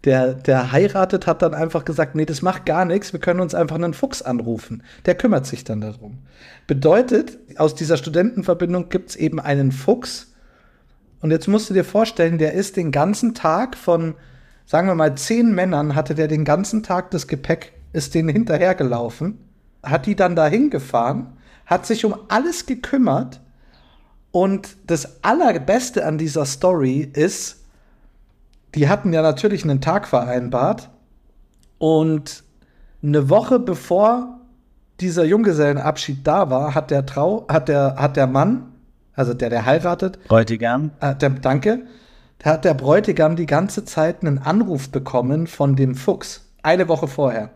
Der, 0.06 0.34
der 0.34 0.74
heiratet, 0.74 1.28
hat 1.28 1.42
dann 1.42 1.54
einfach 1.54 1.86
gesagt, 1.86 2.16
nee, 2.16 2.26
das 2.26 2.42
macht 2.42 2.66
gar 2.66 2.84
nichts, 2.84 3.14
wir 3.14 3.22
können 3.22 3.40
uns 3.40 3.56
einfach 3.56 3.78
einen 3.78 3.94
Fuchs 3.94 4.22
anrufen. 4.22 4.84
Der 5.06 5.16
kümmert 5.16 5.46
sich 5.46 5.64
dann 5.64 5.80
darum. 5.80 6.18
Bedeutet, 6.68 7.38
aus 7.58 7.74
dieser 7.74 7.96
Studentenverbindung 7.96 8.90
gibt 8.90 9.12
es 9.12 9.16
eben 9.16 9.40
einen 9.40 9.72
Fuchs. 9.72 10.34
Und 11.22 11.32
jetzt 11.32 11.48
musst 11.48 11.70
du 11.70 11.74
dir 11.74 11.86
vorstellen, 11.86 12.38
der 12.38 12.54
ist 12.54 12.76
den 12.76 12.92
ganzen 12.92 13.34
Tag 13.34 13.78
von, 13.78 14.16
sagen 14.66 14.90
wir 14.90 14.96
mal, 14.96 15.16
zehn 15.16 15.56
Männern, 15.56 15.96
hatte 15.96 16.16
der 16.16 16.28
den 16.28 16.44
ganzen 16.44 16.84
Tag 16.84 17.12
das 17.12 17.28
Gepäck, 17.28 17.72
ist 17.94 18.14
denen 18.14 18.28
hinterhergelaufen, 18.28 19.38
hat 19.84 20.06
die 20.06 20.18
dann 20.18 20.36
dahin 20.36 20.70
gefahren, 20.70 21.38
hat 21.66 21.86
sich 21.86 22.04
um 22.04 22.14
alles 22.28 22.66
gekümmert. 22.66 23.40
Und 24.32 24.76
das 24.88 25.24
Allerbeste 25.24 26.06
an 26.06 26.18
dieser 26.18 26.46
Story 26.46 27.10
ist, 27.14 27.63
die 28.76 28.90
hatten 28.90 29.14
ja 29.14 29.22
natürlich 29.22 29.64
einen 29.64 29.82
Tag 29.82 30.08
vereinbart. 30.08 30.90
Und 31.78 32.44
eine 33.04 33.30
Woche 33.30 33.60
bevor 33.60 34.40
dieser 35.00 35.26
Junggesellenabschied 35.26 36.26
da 36.26 36.50
war, 36.50 36.76
hat 36.76 36.92
der 36.92 37.06
Trau, 37.06 37.46
hat 37.50 37.68
der, 37.68 37.96
hat 37.98 38.16
der 38.16 38.28
Mann, 38.28 38.72
also 39.16 39.34
der, 39.34 39.50
der 39.50 39.66
heiratet, 39.66 40.20
Bräutigam? 40.28 40.92
äh, 41.02 41.16
der, 41.16 41.32
danke, 41.32 41.82
da 42.40 42.52
hat 42.52 42.66
der 42.66 42.74
Bräutigam 42.74 43.36
die 43.36 43.46
ganze 43.46 43.86
Zeit 43.86 44.22
einen 44.22 44.40
Anruf 44.40 44.90
bekommen 44.90 45.48
von 45.48 45.76
dem 45.76 45.96
Fuchs. 45.96 46.50
Eine 46.62 46.88
Woche 46.88 47.08
vorher. 47.08 47.50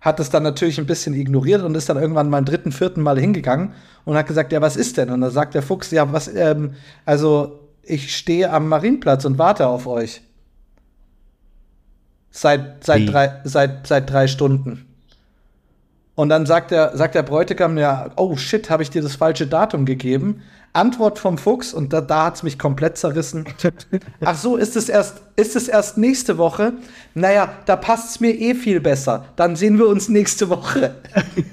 Hat 0.00 0.20
es 0.20 0.28
dann 0.28 0.42
natürlich 0.42 0.78
ein 0.78 0.86
bisschen 0.86 1.14
ignoriert 1.14 1.62
und 1.62 1.74
ist 1.74 1.88
dann 1.88 1.96
irgendwann 1.96 2.28
mal 2.28 2.42
dritten, 2.42 2.72
vierten 2.72 3.00
Mal 3.00 3.18
hingegangen 3.18 3.72
und 4.04 4.16
hat 4.16 4.26
gesagt, 4.26 4.52
ja, 4.52 4.60
was 4.60 4.76
ist 4.76 4.98
denn? 4.98 5.08
Und 5.08 5.22
dann 5.22 5.30
sagt 5.30 5.54
der 5.54 5.62
Fuchs, 5.62 5.90
ja, 5.90 6.12
was, 6.12 6.28
ähm, 6.28 6.74
also 7.06 7.60
ich 7.82 8.14
stehe 8.14 8.50
am 8.50 8.68
Marienplatz 8.68 9.24
und 9.24 9.38
warte 9.38 9.66
auf 9.66 9.86
euch. 9.86 10.22
Seit, 12.36 12.80
Wie? 12.80 12.84
seit, 12.84 13.12
drei, 13.12 13.40
seit, 13.44 13.86
seit 13.86 14.10
drei 14.10 14.26
Stunden. 14.26 14.88
Und 16.16 16.30
dann 16.30 16.46
sagt 16.46 16.72
der, 16.72 16.96
sagt 16.96 17.14
der 17.14 17.22
Bräutigam 17.22 17.78
ja, 17.78 18.10
oh 18.16 18.36
shit, 18.36 18.70
habe 18.70 18.82
ich 18.82 18.90
dir 18.90 19.02
das 19.02 19.14
falsche 19.14 19.46
Datum 19.46 19.84
gegeben? 19.84 20.42
Antwort 20.72 21.20
vom 21.20 21.38
Fuchs, 21.38 21.72
und 21.72 21.92
da, 21.92 22.00
da 22.00 22.24
hat's 22.24 22.42
mich 22.42 22.58
komplett 22.58 22.98
zerrissen. 22.98 23.44
Ach 24.24 24.36
so, 24.36 24.56
ist 24.56 24.74
es 24.74 24.88
erst, 24.88 25.22
ist 25.36 25.54
es 25.54 25.68
erst 25.68 25.96
nächste 25.96 26.36
Woche? 26.36 26.72
Naja, 27.14 27.52
da 27.66 27.76
passt's 27.76 28.18
mir 28.18 28.32
eh 28.32 28.56
viel 28.56 28.80
besser. 28.80 29.26
Dann 29.36 29.54
sehen 29.54 29.78
wir 29.78 29.86
uns 29.86 30.08
nächste 30.08 30.48
Woche. 30.48 30.96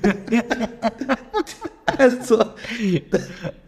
also, 1.86 2.44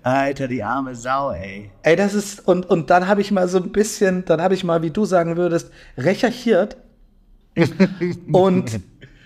Alter, 0.02 0.48
die 0.48 0.64
arme 0.64 0.96
Sau, 0.96 1.32
ey. 1.32 1.70
ey, 1.84 1.96
das 1.96 2.16
ist, 2.16 2.48
und, 2.48 2.68
und 2.68 2.90
dann 2.90 3.08
habe 3.08 3.22
ich 3.22 3.30
mal 3.30 3.48
so 3.48 3.60
ein 3.60 3.72
bisschen, 3.72 4.26
dann 4.26 4.42
habe 4.42 4.56
ich 4.56 4.64
mal, 4.64 4.82
wie 4.82 4.90
du 4.90 5.06
sagen 5.06 5.38
würdest, 5.38 5.70
recherchiert. 5.96 6.78
und 8.32 8.80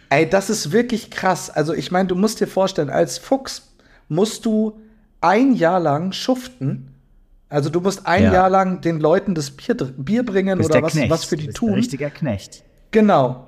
ey, 0.10 0.30
das 0.30 0.50
ist 0.50 0.72
wirklich 0.72 1.12
krass. 1.12 1.50
Also, 1.50 1.74
ich 1.74 1.92
meine, 1.92 2.08
du 2.08 2.16
musst 2.16 2.40
dir 2.40 2.48
vorstellen, 2.48 2.90
als 2.90 3.18
Fuchs 3.18 3.74
musst 4.10 4.46
du 4.46 4.80
ein 5.22 5.54
Jahr 5.54 5.80
lang 5.80 6.12
schuften. 6.12 6.94
Also 7.50 7.70
du 7.70 7.80
musst 7.80 8.06
ein 8.06 8.24
Ja. 8.24 8.34
Jahr 8.34 8.50
lang 8.50 8.82
den 8.82 9.00
Leuten 9.00 9.34
das 9.34 9.52
Bier, 9.52 9.76
Bier 9.76 10.26
bringen 10.26 10.60
oder 10.60 10.68
der 10.70 10.84
was, 10.84 10.92
Knecht. 10.94 11.10
was 11.10 11.24
für 11.24 11.38
die 11.38 11.46
Bist 11.48 11.58
tun. 11.58 11.70
Ein 11.70 11.76
richtiger 11.76 12.10
Knecht. 12.10 12.64
Genau, 12.92 13.48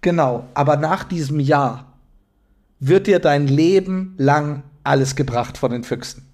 genau. 0.00 0.44
Aber 0.54 0.76
nach 0.76 1.04
diesem 1.04 1.40
Jahr 1.40 1.92
wird 2.78 3.06
dir 3.08 3.18
dein 3.18 3.48
Leben 3.48 4.14
lang 4.16 4.62
alles 4.84 5.16
gebracht 5.16 5.58
von 5.58 5.70
den 5.72 5.82
Füchsen. 5.84 6.24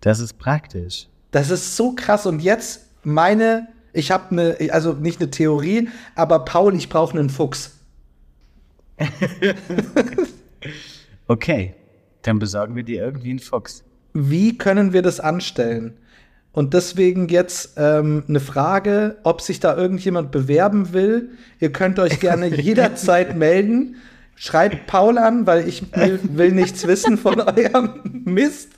Das 0.00 0.20
ist 0.20 0.38
praktisch. 0.38 1.08
Das 1.30 1.50
ist 1.50 1.76
so 1.76 1.92
krass. 1.94 2.26
Und 2.26 2.40
jetzt 2.40 2.86
meine, 3.02 3.68
ich 3.92 4.10
habe 4.10 4.30
eine, 4.30 4.72
also 4.72 4.92
nicht 4.92 5.20
eine 5.20 5.30
Theorie, 5.30 5.88
aber 6.14 6.44
Paul, 6.44 6.74
ich 6.74 6.88
brauche 6.88 7.18
einen 7.18 7.30
Fuchs. 7.30 7.76
Okay, 11.30 11.74
dann 12.22 12.40
besorgen 12.40 12.74
wir 12.74 12.82
dir 12.82 13.04
irgendwie 13.04 13.30
einen 13.30 13.38
Fuchs. 13.38 13.84
Wie 14.12 14.58
können 14.58 14.92
wir 14.92 15.00
das 15.00 15.20
anstellen? 15.20 15.96
Und 16.50 16.74
deswegen 16.74 17.28
jetzt 17.28 17.74
ähm, 17.76 18.24
eine 18.26 18.40
Frage, 18.40 19.16
ob 19.22 19.40
sich 19.40 19.60
da 19.60 19.76
irgendjemand 19.76 20.32
bewerben 20.32 20.92
will. 20.92 21.30
Ihr 21.60 21.70
könnt 21.70 22.00
euch 22.00 22.18
gerne 22.18 22.46
jederzeit 22.60 23.36
melden. 23.36 23.94
Schreibt 24.34 24.88
Paul 24.88 25.18
an, 25.18 25.46
weil 25.46 25.68
ich 25.68 25.94
will, 25.94 26.18
will 26.32 26.50
nichts 26.50 26.84
wissen 26.88 27.16
von 27.16 27.40
eurem 27.40 28.00
Mist. 28.24 28.70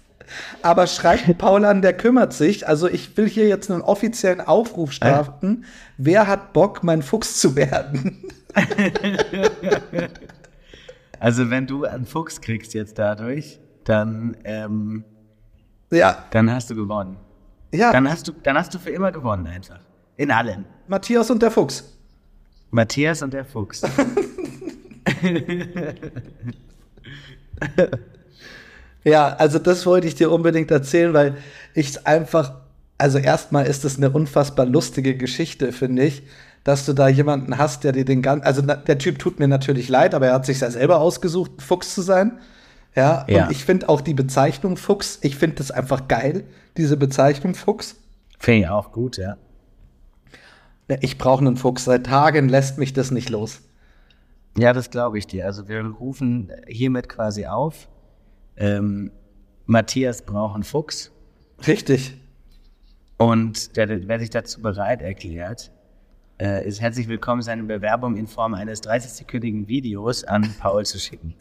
Aber 0.62 0.86
schreibt 0.86 1.38
Paul 1.38 1.64
an, 1.64 1.82
der 1.82 1.92
kümmert 1.96 2.32
sich. 2.32 2.66
Also 2.68 2.88
ich 2.88 3.16
will 3.16 3.28
hier 3.28 3.48
jetzt 3.48 3.70
einen 3.70 3.82
offiziellen 3.82 4.40
Aufruf 4.40 4.92
starten. 4.92 5.64
Wer 5.98 6.26
hat 6.26 6.52
Bock, 6.52 6.82
mein 6.82 7.02
Fuchs 7.02 7.40
zu 7.40 7.56
werden? 7.56 8.22
Also 11.18 11.50
wenn 11.50 11.66
du 11.68 11.84
einen 11.84 12.04
Fuchs 12.04 12.40
kriegst 12.40 12.74
jetzt 12.74 12.98
dadurch, 12.98 13.60
dann, 13.84 14.36
ähm, 14.42 15.04
Ja, 15.92 16.24
dann 16.32 16.50
hast 16.50 16.68
du 16.68 16.74
gewonnen. 16.74 17.16
ja, 17.72 17.92
Dann 17.92 18.10
hast 18.10 18.26
du, 18.26 18.32
dann 18.42 18.56
hast 18.58 18.74
du 18.74 18.80
für 18.80 18.90
immer 18.90 19.12
gewonnen 19.12 19.46
einfach. 19.46 19.78
In 20.16 20.32
allem. 20.32 20.64
Matthias 20.88 21.30
und 21.30 21.40
der 21.40 21.52
Fuchs. 21.52 21.96
Matthias 22.72 23.22
und 23.22 23.32
der 23.32 23.44
Fuchs. 23.44 23.82
Ja, 29.04 29.34
also 29.36 29.58
das 29.58 29.84
wollte 29.86 30.06
ich 30.06 30.14
dir 30.14 30.30
unbedingt 30.30 30.70
erzählen, 30.70 31.12
weil 31.12 31.36
ich 31.74 32.06
einfach, 32.06 32.54
also 32.98 33.18
erstmal 33.18 33.66
ist 33.66 33.84
es 33.84 33.96
eine 33.96 34.10
unfassbar 34.10 34.66
lustige 34.66 35.16
Geschichte, 35.16 35.72
finde 35.72 36.04
ich, 36.04 36.22
dass 36.64 36.86
du 36.86 36.92
da 36.92 37.08
jemanden 37.08 37.58
hast, 37.58 37.82
der 37.82 37.92
dir 37.92 38.04
den 38.04 38.22
ganzen, 38.22 38.44
also 38.46 38.62
der 38.62 38.98
Typ 38.98 39.18
tut 39.18 39.40
mir 39.40 39.48
natürlich 39.48 39.88
leid, 39.88 40.14
aber 40.14 40.28
er 40.28 40.34
hat 40.34 40.46
sich 40.46 40.60
ja 40.60 40.70
selber 40.70 41.00
ausgesucht, 41.00 41.50
Fuchs 41.60 41.94
zu 41.94 42.02
sein. 42.02 42.38
Ja, 42.94 43.24
Ja. 43.28 43.46
und 43.46 43.52
ich 43.52 43.64
finde 43.64 43.88
auch 43.88 44.00
die 44.00 44.14
Bezeichnung 44.14 44.76
Fuchs, 44.76 45.18
ich 45.22 45.34
finde 45.36 45.56
das 45.56 45.70
einfach 45.72 46.06
geil, 46.06 46.44
diese 46.76 46.96
Bezeichnung 46.96 47.54
Fuchs. 47.54 47.96
Finde 48.38 48.60
ich 48.60 48.68
auch 48.68 48.92
gut. 48.92 49.16
Ja, 49.16 49.36
Ich 51.00 51.16
brauche 51.16 51.40
einen 51.44 51.56
Fuchs, 51.56 51.84
seit 51.84 52.06
Tagen 52.06 52.48
lässt 52.48 52.78
mich 52.78 52.92
das 52.92 53.10
nicht 53.10 53.30
los. 53.30 53.62
Ja, 54.58 54.72
das 54.74 54.90
glaube 54.90 55.16
ich 55.18 55.26
dir. 55.26 55.46
Also 55.46 55.66
wir 55.68 55.82
rufen 55.86 56.52
hiermit 56.68 57.08
quasi 57.08 57.46
auf. 57.46 57.88
Ähm, 58.56 59.10
Matthias 59.66 60.22
braucht 60.22 60.54
einen 60.54 60.64
Fuchs 60.64 61.10
Richtig. 61.66 62.20
und 63.18 63.76
der, 63.76 63.86
der, 63.86 64.08
wer 64.08 64.18
sich 64.18 64.30
dazu 64.30 64.60
bereit 64.60 65.02
erklärt, 65.02 65.70
äh, 66.40 66.66
ist 66.66 66.80
herzlich 66.80 67.08
willkommen, 67.08 67.42
seine 67.42 67.62
Bewerbung 67.62 68.16
in 68.16 68.26
Form 68.26 68.54
eines 68.54 68.82
30-sekündigen 68.82 69.68
Videos 69.68 70.24
an 70.24 70.54
Paul 70.58 70.84
zu 70.84 70.98
schicken. 70.98 71.34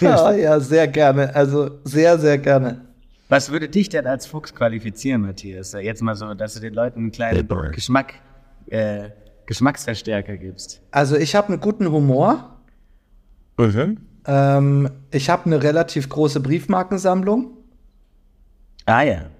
Ja, 0.00 0.32
ja, 0.34 0.60
sehr 0.60 0.86
gerne. 0.88 1.34
Also 1.34 1.78
sehr, 1.84 2.18
sehr 2.18 2.38
gerne. 2.38 2.82
Was 3.28 3.50
würde 3.50 3.68
dich 3.68 3.88
denn 3.88 4.06
als 4.06 4.26
Fuchs 4.26 4.54
qualifizieren, 4.54 5.22
Matthias? 5.22 5.72
Jetzt 5.72 6.02
mal 6.02 6.14
so, 6.14 6.34
dass 6.34 6.54
du 6.54 6.60
den 6.60 6.74
Leuten 6.74 7.00
einen 7.00 7.10
kleinen 7.10 7.48
Geschmack, 7.72 8.14
äh, 8.66 9.10
Geschmacksverstärker 9.46 10.36
gibst. 10.36 10.82
Also 10.90 11.16
ich 11.16 11.34
habe 11.34 11.48
einen 11.48 11.60
guten 11.60 11.90
Humor. 11.90 12.60
Ähm, 14.26 14.90
ich 15.10 15.30
habe 15.30 15.46
eine 15.46 15.62
relativ 15.62 16.08
große 16.08 16.40
Briefmarkensammlung. 16.40 17.52
Ah 18.84 19.02
ja. 19.02 19.30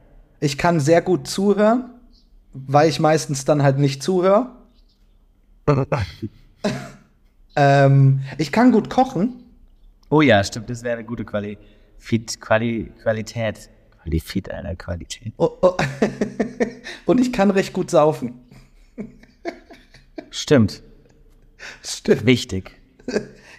Ich 0.41 0.59
kann 0.59 0.81
sehr 0.81 1.03
gut 1.03 1.27
zuhören, 1.27 1.91
weil 2.53 2.89
ich 2.89 3.01
meistens 3.01 3.45
dann 3.45 3.63
halt 3.63 3.79
nicht 3.79 4.03
zuhöre. 4.03 4.53
ähm, 7.57 8.21
ich 8.39 8.53
kann 8.53 8.71
gut 8.71 8.91
kochen. 8.91 9.43
Oh 10.09 10.21
ja, 10.21 10.43
stimmt, 10.45 10.71
das 10.71 10.83
wäre 10.83 10.99
eine 10.99 11.07
gute 11.07 11.25
Quali 11.25 11.59
Fit, 11.99 12.41
Quali 12.41 12.93
Qualität. 13.03 13.71
Qualifit 14.03 14.51
einer 14.51 14.77
Qualität. 14.77 15.33
Oh, 15.37 15.51
oh. 15.63 15.77
Und 17.07 17.21
ich 17.21 17.33
kann 17.33 17.51
recht 17.51 17.73
gut 17.73 17.91
saufen. 17.91 18.41
Stimmt, 20.31 20.83
Stimmt. 21.83 22.27
wichtig, 22.27 22.73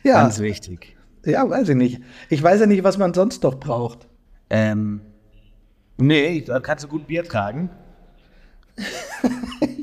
Ja, 0.04 0.22
ganz 0.22 0.40
wichtig. 0.40 0.97
Ja, 1.28 1.50
weiß 1.50 1.70
ich 1.70 1.76
nicht. 1.76 2.02
Ich 2.30 2.42
weiß 2.42 2.60
ja 2.62 2.66
nicht, 2.66 2.84
was 2.84 2.98
man 2.98 3.14
sonst 3.14 3.44
noch 3.44 3.60
braucht. 3.60 4.08
Ähm, 4.50 5.02
nee, 5.98 6.42
da 6.42 6.60
kannst 6.60 6.84
du 6.86 6.88
gut 6.88 7.08
Bier 7.08 7.24
tragen. 7.24 7.70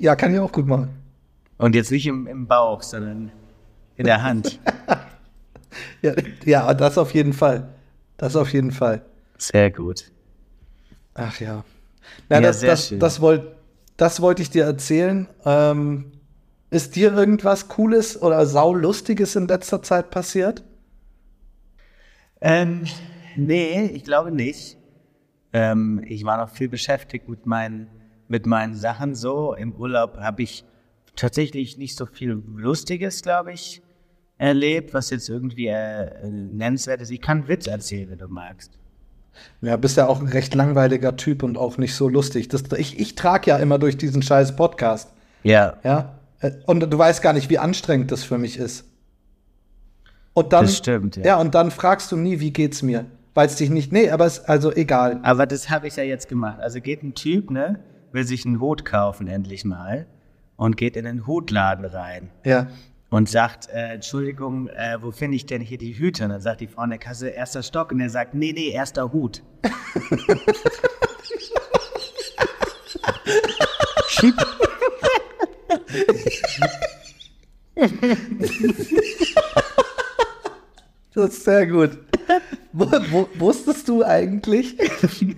Ja, 0.00 0.16
kann 0.16 0.34
ich 0.34 0.38
auch 0.40 0.52
gut 0.52 0.66
machen. 0.66 0.90
Und 1.56 1.74
jetzt 1.74 1.90
nicht 1.90 2.06
im, 2.06 2.26
im 2.26 2.46
Bauch, 2.46 2.82
sondern 2.82 3.32
in 3.96 4.04
der 4.04 4.22
Hand. 4.22 4.58
Ja, 6.02 6.12
ja, 6.44 6.74
das 6.74 6.98
auf 6.98 7.14
jeden 7.14 7.32
Fall. 7.32 7.68
Das 8.16 8.36
auf 8.36 8.52
jeden 8.52 8.70
Fall. 8.70 9.02
Sehr 9.38 9.70
gut. 9.72 10.12
Ach 11.14 11.40
ja. 11.40 11.64
Na, 12.28 12.36
Ja, 12.36 12.42
das, 12.42 12.60
sehr 12.60 12.70
das, 12.70 12.88
schön. 12.88 13.00
das, 13.00 13.20
wollt, 13.20 13.42
das 13.96 14.20
wollte 14.20 14.42
ich 14.42 14.50
dir 14.50 14.64
erzählen. 14.64 15.26
Ähm, 15.44 16.12
ist 16.70 16.94
dir 16.94 17.12
irgendwas 17.12 17.66
Cooles 17.68 18.20
oder 18.22 18.46
Saulustiges 18.46 19.34
in 19.34 19.48
letzter 19.48 19.82
Zeit 19.82 20.10
passiert? 20.10 20.62
Ähm, 22.44 22.84
nee, 23.36 23.86
ich 23.86 24.04
glaube 24.04 24.30
nicht. 24.30 24.76
Ähm, 25.52 26.04
ich 26.06 26.24
war 26.24 26.36
noch 26.36 26.50
viel 26.50 26.68
beschäftigt 26.68 27.28
mit 27.28 27.46
meinen, 27.46 27.88
mit 28.28 28.44
meinen 28.44 28.74
Sachen 28.74 29.14
so. 29.14 29.54
Im 29.54 29.72
Urlaub 29.72 30.18
habe 30.18 30.42
ich 30.42 30.64
tatsächlich 31.16 31.78
nicht 31.78 31.96
so 31.96 32.06
viel 32.06 32.42
Lustiges, 32.56 33.22
glaube 33.22 33.52
ich, 33.52 33.82
erlebt, 34.36 34.92
was 34.92 35.10
jetzt 35.10 35.28
irgendwie 35.28 35.68
äh, 35.68 36.28
nennenswert 36.28 37.00
ist. 37.00 37.10
Ich 37.10 37.22
kann 37.22 37.38
einen 37.38 37.48
Witz 37.48 37.66
erzählen, 37.66 38.10
wenn 38.10 38.18
du 38.18 38.28
magst. 38.28 38.78
Ja, 39.62 39.76
bist 39.76 39.96
ja 39.96 40.06
auch 40.06 40.20
ein 40.20 40.28
recht 40.28 40.54
langweiliger 40.54 41.16
Typ 41.16 41.42
und 41.42 41.56
auch 41.56 41.78
nicht 41.78 41.94
so 41.94 42.08
lustig. 42.08 42.48
Das, 42.48 42.64
ich 42.76 43.00
ich 43.00 43.14
trage 43.14 43.50
ja 43.50 43.56
immer 43.56 43.78
durch 43.78 43.96
diesen 43.96 44.22
scheiß 44.22 44.54
Podcast. 44.54 45.12
Ja, 45.42 45.78
Ja. 45.82 46.18
Äh, 46.40 46.52
Und 46.66 46.80
du 46.80 46.98
weißt 46.98 47.22
gar 47.22 47.32
nicht, 47.32 47.48
wie 47.48 47.58
anstrengend 47.58 48.12
das 48.12 48.22
für 48.22 48.38
mich 48.38 48.58
ist. 48.58 48.84
Und 50.34 50.52
dann, 50.52 50.64
Das 50.64 50.76
stimmt, 50.76 51.16
ja. 51.16 51.24
ja. 51.24 51.40
und 51.40 51.54
dann 51.54 51.70
fragst 51.70 52.10
du 52.12 52.16
nie, 52.16 52.40
wie 52.40 52.50
geht's 52.50 52.82
mir? 52.82 53.06
Weil 53.34 53.46
es 53.46 53.56
dich 53.56 53.70
nicht, 53.70 53.92
nee, 53.92 54.10
aber 54.10 54.26
es, 54.26 54.40
also 54.44 54.72
egal. 54.72 55.20
aber 55.22 55.46
das 55.46 55.70
habe 55.70 55.86
ich 55.88 55.96
ja 55.96 56.02
jetzt 56.04 56.28
gemacht. 56.28 56.60
Also 56.60 56.80
geht 56.80 57.02
ein 57.02 57.14
Typ, 57.14 57.50
ne, 57.50 57.80
will 58.12 58.24
sich 58.24 58.44
einen 58.44 58.60
Hut 58.60 58.84
kaufen 58.84 59.26
endlich 59.26 59.64
mal 59.64 60.06
und 60.56 60.76
geht 60.76 60.96
in 60.96 61.04
den 61.04 61.26
Hutladen 61.26 61.84
rein. 61.84 62.30
Ja. 62.44 62.68
und 63.10 63.28
sagt, 63.28 63.68
äh, 63.68 63.94
Entschuldigung, 63.94 64.68
äh, 64.68 64.98
wo 65.00 65.12
finde 65.12 65.36
ich 65.36 65.46
denn 65.46 65.60
hier 65.62 65.78
die 65.78 65.96
Hüte? 65.96 66.24
Und 66.24 66.30
dann 66.30 66.40
sagt 66.40 66.60
die 66.60 66.66
Frau 66.66 66.82
an 66.82 66.90
der 66.90 66.98
Kasse, 66.98 67.28
erster 67.28 67.62
Stock. 67.62 67.92
Und 67.92 68.00
er 68.00 68.10
sagt, 68.10 68.34
nee, 68.34 68.52
nee, 68.52 68.70
erster 68.70 69.12
Hut. 69.12 69.42
Schieb. 74.08 74.34
Das 81.14 81.30
ist 81.30 81.44
sehr 81.44 81.66
gut. 81.66 81.90
Wo, 82.72 82.90
wo, 83.10 83.28
wusstest 83.38 83.88
du 83.88 84.04
eigentlich, 84.04 84.76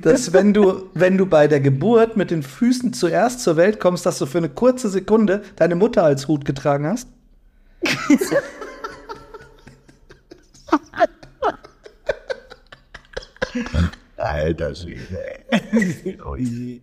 dass 0.01 0.33
wenn 0.33 0.55
du, 0.55 0.89
wenn 0.95 1.19
du 1.19 1.27
bei 1.27 1.49
der 1.49 1.61
Geburt 1.61 2.17
mit 2.17 2.31
den 2.31 2.43
Füßen 2.43 2.95
zuerst 2.95 3.41
zur 3.41 3.57
Welt 3.57 3.79
kommst, 3.79 4.07
dass 4.07 4.19
du 4.19 4.25
für 4.25 4.39
eine 4.39 4.49
kurze 4.49 4.89
Sekunde 4.89 5.43
deine 5.57 5.75
Mutter 5.75 6.03
als 6.03 6.29
Hut 6.29 6.47
getragen 6.47 6.87
hast? 6.87 7.09
Alter 14.17 14.75
Schwede. 14.75 14.99
oh 16.27 16.37
je. 16.37 16.81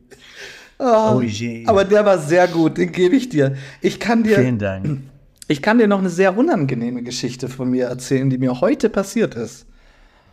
Oh, 0.78 1.16
Oh 1.16 1.22
je. 1.22 1.66
Aber 1.66 1.84
der 1.86 2.06
war 2.06 2.20
sehr 2.20 2.48
gut, 2.48 2.78
den 2.78 2.92
gebe 2.92 3.16
ich 3.16 3.30
dir. 3.30 3.56
Ich 3.82 4.00
kann 4.00 4.24
dir, 4.24 4.36
Vielen 4.36 4.60
Dank. 4.60 5.00
Ich 5.48 5.62
kann 5.62 5.78
dir 5.78 5.88
noch 5.88 6.00
eine 6.00 6.10
sehr 6.10 6.38
unangenehme 6.38 7.04
Geschichte 7.04 7.50
von 7.50 7.70
mir 7.70 7.88
erzählen, 7.88 8.30
die 8.30 8.38
mir 8.38 8.62
heute 8.62 8.90
passiert 8.90 9.36
ist. 9.36 9.66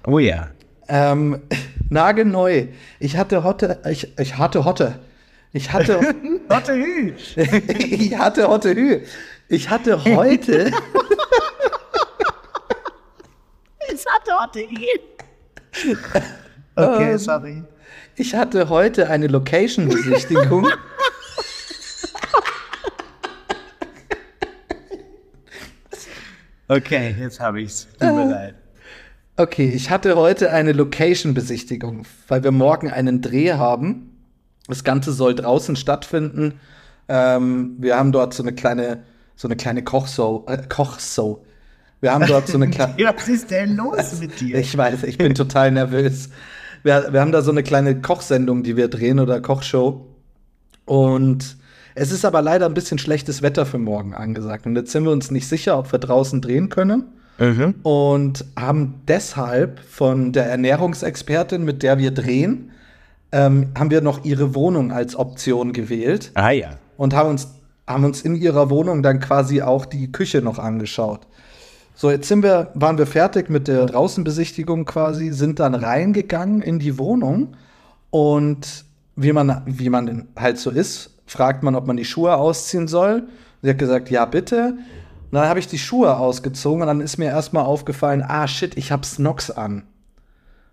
Oh 0.07 0.19
ja. 0.19 0.51
Ähm, 0.89 1.41
nagelneu. 1.91 2.69
Ich 2.99 3.17
hatte 3.17 3.45
Hotte, 3.45 3.81
ich, 3.89 4.19
ich 4.19 4.39
hatte 4.39 4.65
Hotte. 4.65 5.01
Ich 5.53 5.73
hatte, 5.73 6.01
Lotte 6.49 6.75
Hü. 6.75 7.13
ich 7.37 8.17
hatte 8.17 8.49
Hotte 8.49 8.75
Hü. 8.75 9.01
Ich 9.49 9.69
hatte 9.69 10.05
heute, 10.05 10.71
Es 13.93 14.05
hat 14.07 14.29
Lotte 14.29 14.61
Hü. 14.61 15.97
Okay, 16.77 17.17
sorry. 17.17 17.65
ich 18.15 18.35
hatte 18.35 18.69
heute 18.69 19.11
eine 19.11 19.27
Location-Besichtigung. 19.27 20.69
Okay, 26.71 27.17
jetzt 27.19 27.41
habe 27.41 27.61
ich's. 27.63 27.89
Tut 27.99 28.15
mir 28.15 28.31
leid. 28.31 28.55
Okay, 29.37 29.69
ich 29.75 29.91
hatte 29.91 30.15
heute 30.15 30.53
eine 30.53 30.71
Location-Besichtigung, 30.71 32.05
weil 32.29 32.45
wir 32.45 32.53
morgen 32.53 32.89
einen 32.89 33.21
Dreh 33.21 33.55
haben. 33.55 34.17
Das 34.69 34.85
Ganze 34.85 35.13
soll 35.13 35.35
draußen 35.35 35.75
stattfinden. 35.75 36.61
Ähm, 37.09 37.75
wir 37.81 37.97
haben 37.97 38.13
dort 38.13 38.35
so 38.35 38.45
eine 38.45 38.53
kleine, 38.53 39.03
so 39.35 39.49
eine 39.49 39.57
kleine 39.57 39.83
Kochshow. 39.83 40.45
Äh, 40.47 40.59
Kochshow. 40.69 41.45
Wir 42.01 42.15
haben 42.15 42.25
dort 42.29 42.47
so 42.47 42.55
eine 42.55 42.71
kleine. 42.71 42.95
Was 43.17 43.27
ist 43.27 43.51
denn 43.51 43.75
los 43.75 44.21
mit 44.21 44.41
dir? 44.41 44.57
Ich 44.57 44.77
weiß, 44.77 45.03
ich 45.03 45.19
bin 45.19 45.35
total 45.35 45.73
nervös. 45.73 46.29
Wir, 46.85 47.09
wir 47.11 47.21
haben 47.21 47.33
da 47.33 47.43
so 47.43 47.51
eine 47.51 47.65
kleine 47.65 48.01
Kochsendung, 48.01 48.63
die 48.63 48.77
wir 48.77 48.87
drehen 48.87 49.19
oder 49.19 49.41
Kochshow. 49.41 50.07
Und 50.85 51.57
es 51.95 52.13
ist 52.13 52.25
aber 52.25 52.43
leider 52.43 52.67
ein 52.67 52.75
bisschen 52.75 52.99
schlechtes 52.99 53.43
Wetter 53.43 53.67
für 53.67 53.79
morgen 53.79 54.15
angesagt. 54.15 54.67
Und 54.67 54.77
jetzt 54.77 54.93
sind 54.93 55.05
wir 55.05 55.13
uns 55.13 55.31
nicht 55.31 55.49
sicher, 55.49 55.79
ob 55.79 55.91
wir 55.93 55.99
draußen 55.99 56.41
drehen 56.41 56.69
können. 56.69 57.05
Mhm. 57.39 57.75
Und 57.83 58.45
haben 58.59 59.03
deshalb 59.09 59.81
von 59.81 60.33
der 60.33 60.47
Ernährungsexpertin, 60.47 61.65
mit 61.65 61.83
der 61.83 61.99
wir 61.99 62.11
drehen, 62.11 62.71
ähm, 63.33 63.69
haben 63.79 63.91
wir 63.91 64.03
noch 64.03 64.25
ihre 64.25 64.55
Wohnung 64.55 64.93
als 64.93 65.17
Option 65.17 65.73
gewählt 65.73 66.33
Ah 66.35 66.51
ja. 66.51 66.71
und 66.97 67.15
haben 67.15 67.31
uns, 67.31 67.49
haben 67.87 68.05
uns 68.05 68.23
in 68.23 68.35
ihrer 68.35 68.71
Wohnung 68.71 69.03
dann 69.03 69.21
quasi 69.21 69.63
auch 69.63 69.87
die 69.87 70.13
Küche 70.13 70.43
noch 70.43 70.59
angeschaut. 70.59 71.27
So, 71.95 72.11
jetzt 72.11 72.29
sind 72.29 72.43
wir, 72.43 72.71
waren 72.75 72.99
wir 72.99 73.07
fertig 73.07 73.51
mit 73.51 73.69
der 73.69 73.87
Draußenbesichtigung 73.87 74.85
quasi, 74.85 75.31
sind 75.31 75.61
dann 75.61 75.75
reingegangen 75.75 76.63
in 76.63 76.79
die 76.79 76.99
Wohnung 76.99 77.57
und 78.11 78.85
wie 79.17 79.33
man, 79.33 79.63
wie 79.67 79.91
man 79.91 80.29
halt 80.37 80.59
so 80.59 80.71
ist, 80.71 81.20
fragt 81.31 81.63
man, 81.63 81.77
ob 81.77 81.87
man 81.87 81.97
die 81.97 82.05
Schuhe 82.05 82.35
ausziehen 82.37 82.89
soll. 82.89 83.29
Sie 83.63 83.71
hat 83.71 83.79
gesagt, 83.79 84.11
ja, 84.11 84.25
bitte. 84.25 84.75
Und 85.31 85.33
dann 85.37 85.49
habe 85.49 85.61
ich 85.61 85.69
die 85.69 85.79
Schuhe 85.79 86.17
ausgezogen 86.17 86.81
und 86.83 86.89
dann 86.89 87.01
ist 87.01 87.19
mir 87.19 87.27
erstmal 87.27 87.65
aufgefallen, 87.65 88.25
ah, 88.27 88.49
shit, 88.49 88.77
ich 88.77 88.91
habe 88.91 89.07
Snox 89.07 89.51
an. 89.51 89.85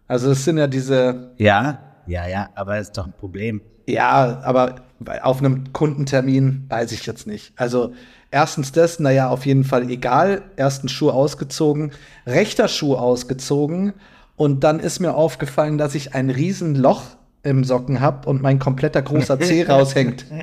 Also 0.08 0.32
es 0.32 0.46
sind 0.46 0.58
ja 0.58 0.66
diese, 0.68 1.32
Ja, 1.38 1.78
ja, 2.08 2.28
ja, 2.28 2.50
aber 2.56 2.80
ist 2.80 2.98
doch 2.98 3.06
ein 3.06 3.14
Problem. 3.14 3.62
ja, 3.86 4.40
aber 4.44 4.76
auf 5.22 5.40
einem 5.40 5.74
Kundentermin 5.74 6.66
weiß 6.70 6.92
ich 6.92 7.06
jetzt 7.06 7.28
nicht. 7.28 7.54
Also 7.56 7.94
erstens 8.32 8.72
das, 8.72 9.00
naja, 9.00 9.30
auf 9.30 9.46
jeden 9.46 9.64
Fall 9.64 9.88
egal. 9.92 10.42
Ersten 10.56 10.90
Schuh 10.90 11.12
ausgezogen, 11.12 11.92
rechter 12.26 12.68
Schuh 12.68 12.96
ausgezogen 12.96 13.94
und 14.38 14.64
dann 14.64 14.80
ist 14.80 15.00
mir 15.02 15.14
aufgefallen, 15.14 15.78
dass 15.78 15.94
ich 15.94 16.16
ein 16.16 16.32
riesen 16.32 16.74
Loch 16.74 17.17
im 17.44 17.64
Socken 17.64 18.00
habe 18.02 18.28
und 18.28 18.42
mein 18.42 18.60
kompletter 18.60 19.02
großer 19.02 19.40
Zeh 19.40 19.64
raushängt. 19.68 20.26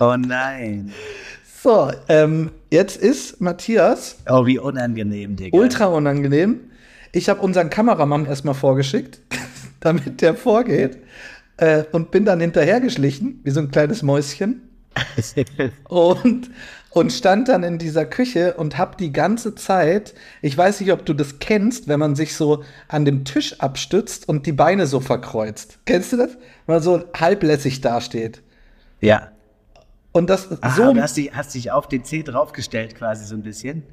Oh 0.00 0.14
nein. 0.16 0.92
So, 1.60 1.90
ähm, 2.08 2.50
jetzt 2.70 2.96
ist 3.02 3.40
Matthias 3.40 4.18
Oh, 4.28 4.46
wie 4.46 4.58
unangenehm, 4.58 5.34
Digga. 5.34 5.56
ultra 5.58 5.86
unangenehm. 5.86 6.60
Ich 7.10 7.28
habe 7.28 7.40
unseren 7.40 7.68
Kameramann 7.68 8.26
erstmal 8.26 8.54
vorgeschickt, 8.54 9.20
damit 9.80 10.20
der 10.20 10.34
vorgeht 10.34 10.98
äh, 11.56 11.82
und 11.90 12.12
bin 12.12 12.24
dann 12.24 12.40
hinterhergeschlichen, 12.40 13.40
wie 13.42 13.50
so 13.50 13.58
ein 13.60 13.70
kleines 13.72 14.02
Mäuschen. 14.04 14.67
und, 15.88 16.50
und 16.90 17.12
stand 17.12 17.48
dann 17.48 17.62
in 17.62 17.78
dieser 17.78 18.04
Küche 18.04 18.54
und 18.54 18.78
hab 18.78 18.98
die 18.98 19.12
ganze 19.12 19.54
Zeit, 19.54 20.14
ich 20.42 20.56
weiß 20.56 20.80
nicht, 20.80 20.92
ob 20.92 21.04
du 21.06 21.14
das 21.14 21.38
kennst, 21.38 21.88
wenn 21.88 22.00
man 22.00 22.16
sich 22.16 22.34
so 22.34 22.64
an 22.88 23.04
dem 23.04 23.24
Tisch 23.24 23.60
abstützt 23.60 24.28
und 24.28 24.46
die 24.46 24.52
Beine 24.52 24.86
so 24.86 25.00
verkreuzt. 25.00 25.78
Kennst 25.84 26.12
du 26.12 26.16
das? 26.16 26.30
Wenn 26.66 26.76
man 26.76 26.82
so 26.82 27.04
halblässig 27.14 27.80
dasteht. 27.80 28.42
ja. 29.00 29.32
Und 30.10 30.30
das 30.30 30.62
Aha, 30.62 30.74
so. 30.74 30.94
du 30.94 31.02
hast 31.02 31.16
dich, 31.16 31.32
hast 31.34 31.54
dich 31.54 31.70
auf 31.70 31.86
den 31.86 32.02
C 32.02 32.22
draufgestellt 32.22 32.94
quasi 32.96 33.24
so 33.26 33.34
ein 33.34 33.42
bisschen. 33.42 33.84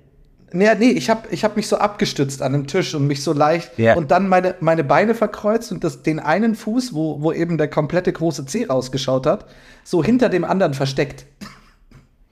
Nee, 0.56 0.70
nee, 0.80 0.90
ich 0.92 1.10
habe 1.10 1.28
ich 1.32 1.44
hab 1.44 1.56
mich 1.56 1.68
so 1.68 1.78
abgestützt 1.78 2.42
an 2.42 2.54
dem 2.54 2.66
Tisch 2.68 2.96
und 2.96 3.06
mich 3.08 3.24
so 3.24 3.34
leicht 3.34 3.78
Ja. 3.78 3.96
und 3.96 4.12
dann 4.12 4.28
meine, 4.30 4.56
meine 4.62 4.84
Beine 4.84 5.14
verkreuzt 5.14 5.72
und 5.72 5.84
das, 5.84 6.02
den 6.02 6.20
einen 6.20 6.56
Fuß, 6.56 6.94
wo, 6.94 7.22
wo 7.22 7.32
eben 7.32 7.58
der 7.58 7.68
komplette 7.70 8.12
große 8.14 8.46
Zeh 8.46 8.66
rausgeschaut 8.66 9.26
hat, 9.28 9.46
so 9.84 10.04
hinter 10.04 10.30
dem 10.30 10.46
anderen 10.46 10.74
versteckt. 10.74 11.26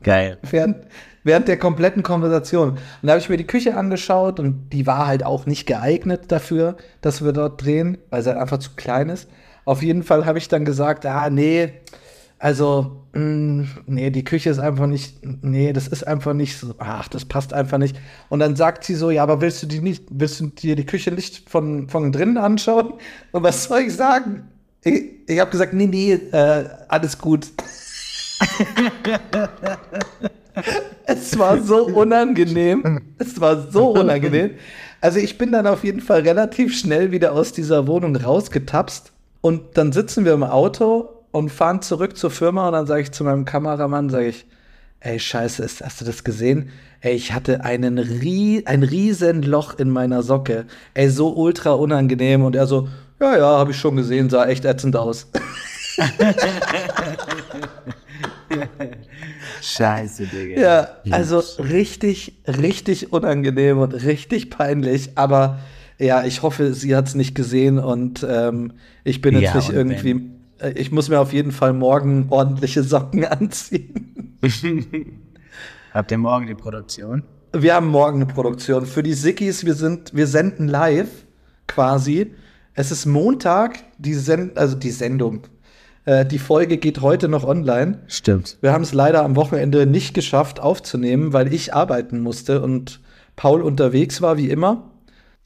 Geil. 0.02 0.38
während, 0.50 0.78
während 1.24 1.48
der 1.48 1.58
kompletten 1.58 2.04
Konversation. 2.04 2.72
Und 2.72 2.78
da 3.04 3.12
habe 3.12 3.20
ich 3.22 3.30
mir 3.30 3.38
die 3.38 3.48
Küche 3.48 3.76
angeschaut 3.78 4.40
und 4.40 4.70
die 4.72 4.86
war 4.86 5.08
halt 5.08 5.26
auch 5.26 5.46
nicht 5.46 5.66
geeignet 5.66 6.32
dafür, 6.32 6.76
dass 7.02 7.24
wir 7.24 7.32
dort 7.32 7.64
drehen, 7.64 7.98
weil 8.10 8.22
sie 8.22 8.30
halt 8.30 8.40
einfach 8.40 8.58
zu 8.60 8.72
klein 8.76 9.10
ist. 9.10 9.30
Auf 9.66 9.82
jeden 9.82 10.04
Fall 10.04 10.26
habe 10.26 10.38
ich 10.38 10.50
dann 10.50 10.66
gesagt, 10.66 11.06
ah, 11.06 11.30
nee, 11.30 11.72
also, 12.44 13.06
mh, 13.14 13.68
nee, 13.86 14.10
die 14.10 14.26
Küche 14.26 14.50
ist 14.50 14.60
einfach 14.60 14.86
nicht, 14.86 15.16
nee, 15.44 15.72
das 15.72 15.88
ist 15.88 16.06
einfach 16.06 16.34
nicht 16.34 16.58
so, 16.58 16.76
ach, 16.78 17.08
das 17.08 17.24
passt 17.24 17.54
einfach 17.54 17.78
nicht. 17.78 17.96
Und 18.28 18.40
dann 18.40 18.58
sagt 18.58 18.84
sie 18.84 18.96
so, 18.96 19.12
ja, 19.12 19.24
aber 19.24 19.40
willst 19.40 19.64
du 19.64 19.66
die 19.66 19.80
nicht, 19.80 20.04
willst 20.10 20.42
du 20.42 20.48
dir 20.48 20.76
die 20.76 20.86
Küche 20.86 21.14
nicht 21.14 21.50
von, 21.50 21.88
von 21.88 22.12
drinnen 22.12 22.38
anschauen? 22.38 22.96
Und 23.32 23.44
was 23.44 23.64
soll 23.64 23.84
ich 23.84 23.96
sagen? 23.96 24.50
Ich, 24.84 25.04
ich 25.26 25.40
habe 25.40 25.52
gesagt, 25.52 25.72
nee, 25.74 25.88
nee, 25.88 26.16
äh, 26.16 26.66
alles 26.90 27.18
gut. 27.18 27.48
Es 31.06 31.40
war 31.40 31.62
so 31.62 31.86
unangenehm. 31.88 33.02
Es 33.18 33.40
war 33.40 33.72
so 33.72 33.92
unangenehm. 33.92 34.52
Also 35.02 35.18
ich 35.18 35.38
bin 35.38 35.52
dann 35.54 35.66
auf 35.66 35.84
jeden 35.84 36.02
Fall 36.02 36.22
relativ 36.22 36.78
schnell 36.78 37.12
wieder 37.12 37.32
aus 37.32 37.54
dieser 37.54 37.88
Wohnung 37.88 38.16
rausgetapst. 38.16 39.14
Und 39.42 39.78
dann 39.78 39.94
sitzen 39.94 40.26
wir 40.26 40.34
im 40.34 40.44
Auto 40.44 41.23
und 41.34 41.50
fahren 41.50 41.82
zurück 41.82 42.16
zur 42.16 42.32
Firma 42.32 42.68
und 42.68 42.74
dann 42.74 42.86
sage 42.86 43.02
ich 43.02 43.12
zu 43.12 43.24
meinem 43.24 43.44
Kameramann, 43.44 44.10
sage 44.10 44.28
ich, 44.28 44.46
ey, 45.00 45.20
scheiße, 45.20 45.68
hast 45.84 46.00
du 46.00 46.06
das 46.06 46.24
gesehen? 46.24 46.70
Ey, 47.02 47.16
ich 47.16 47.34
hatte 47.34 47.66
einen 47.66 47.98
rie 47.98 48.64
ein 48.66 48.84
riesen 48.84 49.42
Loch 49.42 49.78
in 49.78 49.90
meiner 49.90 50.22
Socke. 50.22 50.66
Ey, 50.94 51.10
so 51.10 51.36
ultra 51.36 51.72
unangenehm. 51.72 52.44
Und 52.44 52.56
er 52.56 52.68
so, 52.68 52.88
ja, 53.20 53.36
ja, 53.36 53.58
habe 53.58 53.72
ich 53.72 53.78
schon 53.78 53.96
gesehen, 53.96 54.30
sah 54.30 54.46
echt 54.46 54.64
ätzend 54.64 54.96
aus. 54.96 55.28
Scheiße, 59.62 60.28
Digga. 60.28 60.62
Ja, 60.62 60.88
also 61.10 61.40
richtig, 61.62 62.34
richtig 62.48 63.12
unangenehm 63.12 63.80
und 63.80 63.94
richtig 63.94 64.52
peinlich. 64.52 65.12
Aber 65.16 65.60
ja, 65.98 66.24
ich 66.24 66.44
hoffe, 66.44 66.74
sie 66.74 66.96
hat 66.96 67.08
es 67.08 67.16
nicht 67.16 67.34
gesehen 67.34 67.80
und 67.80 68.26
ähm, 68.30 68.74
ich 69.04 69.22
bin 69.22 69.34
jetzt 69.34 69.54
Ja, 69.54 69.56
nicht 69.56 69.70
und 69.70 69.76
irgendwie. 69.76 70.33
Äh, 70.64 70.72
Ich 70.72 70.92
muss 70.92 71.10
mir 71.10 71.20
auf 71.20 71.34
jeden 71.34 71.52
Fall 71.52 71.74
morgen 71.74 72.28
ordentliche 72.30 72.84
Socken 72.84 73.26
anziehen. 73.40 74.40
Habt 75.94 76.12
ihr 76.12 76.18
morgen 76.18 76.48
die 76.48 76.56
Produktion? 76.56 77.24
Wir 77.56 77.76
haben 77.76 77.88
morgen 77.88 78.24
eine 78.24 78.34
Produktion 78.34 78.86
für 78.86 79.04
die 79.04 79.14
Sickis. 79.14 79.64
Wir 79.64 79.76
sind, 79.76 80.16
wir 80.16 80.26
senden 80.26 80.68
live 80.68 81.10
quasi. 81.68 82.34
Es 82.74 82.90
ist 82.92 83.06
Montag, 83.06 83.80
die 84.00 84.16
Send 84.16 84.58
also 84.58 84.76
die 84.76 84.90
Sendung. 84.90 85.44
Äh, 86.06 86.26
die 86.26 86.40
Folge 86.40 86.78
geht 86.78 87.02
heute 87.02 87.28
noch 87.28 87.44
online. 87.44 88.00
Stimmt. 88.08 88.58
Wir 88.62 88.74
haben 88.74 88.82
es 88.82 88.94
leider 88.94 89.24
am 89.24 89.36
Wochenende 89.36 89.86
nicht 89.86 90.16
geschafft 90.16 90.60
aufzunehmen, 90.60 91.34
weil 91.34 91.54
ich 91.54 91.74
arbeiten 91.74 92.22
musste 92.22 92.62
und 92.62 93.00
Paul 93.36 93.62
unterwegs 93.62 94.22
war, 94.22 94.38
wie 94.38 94.50
immer. 94.50 94.90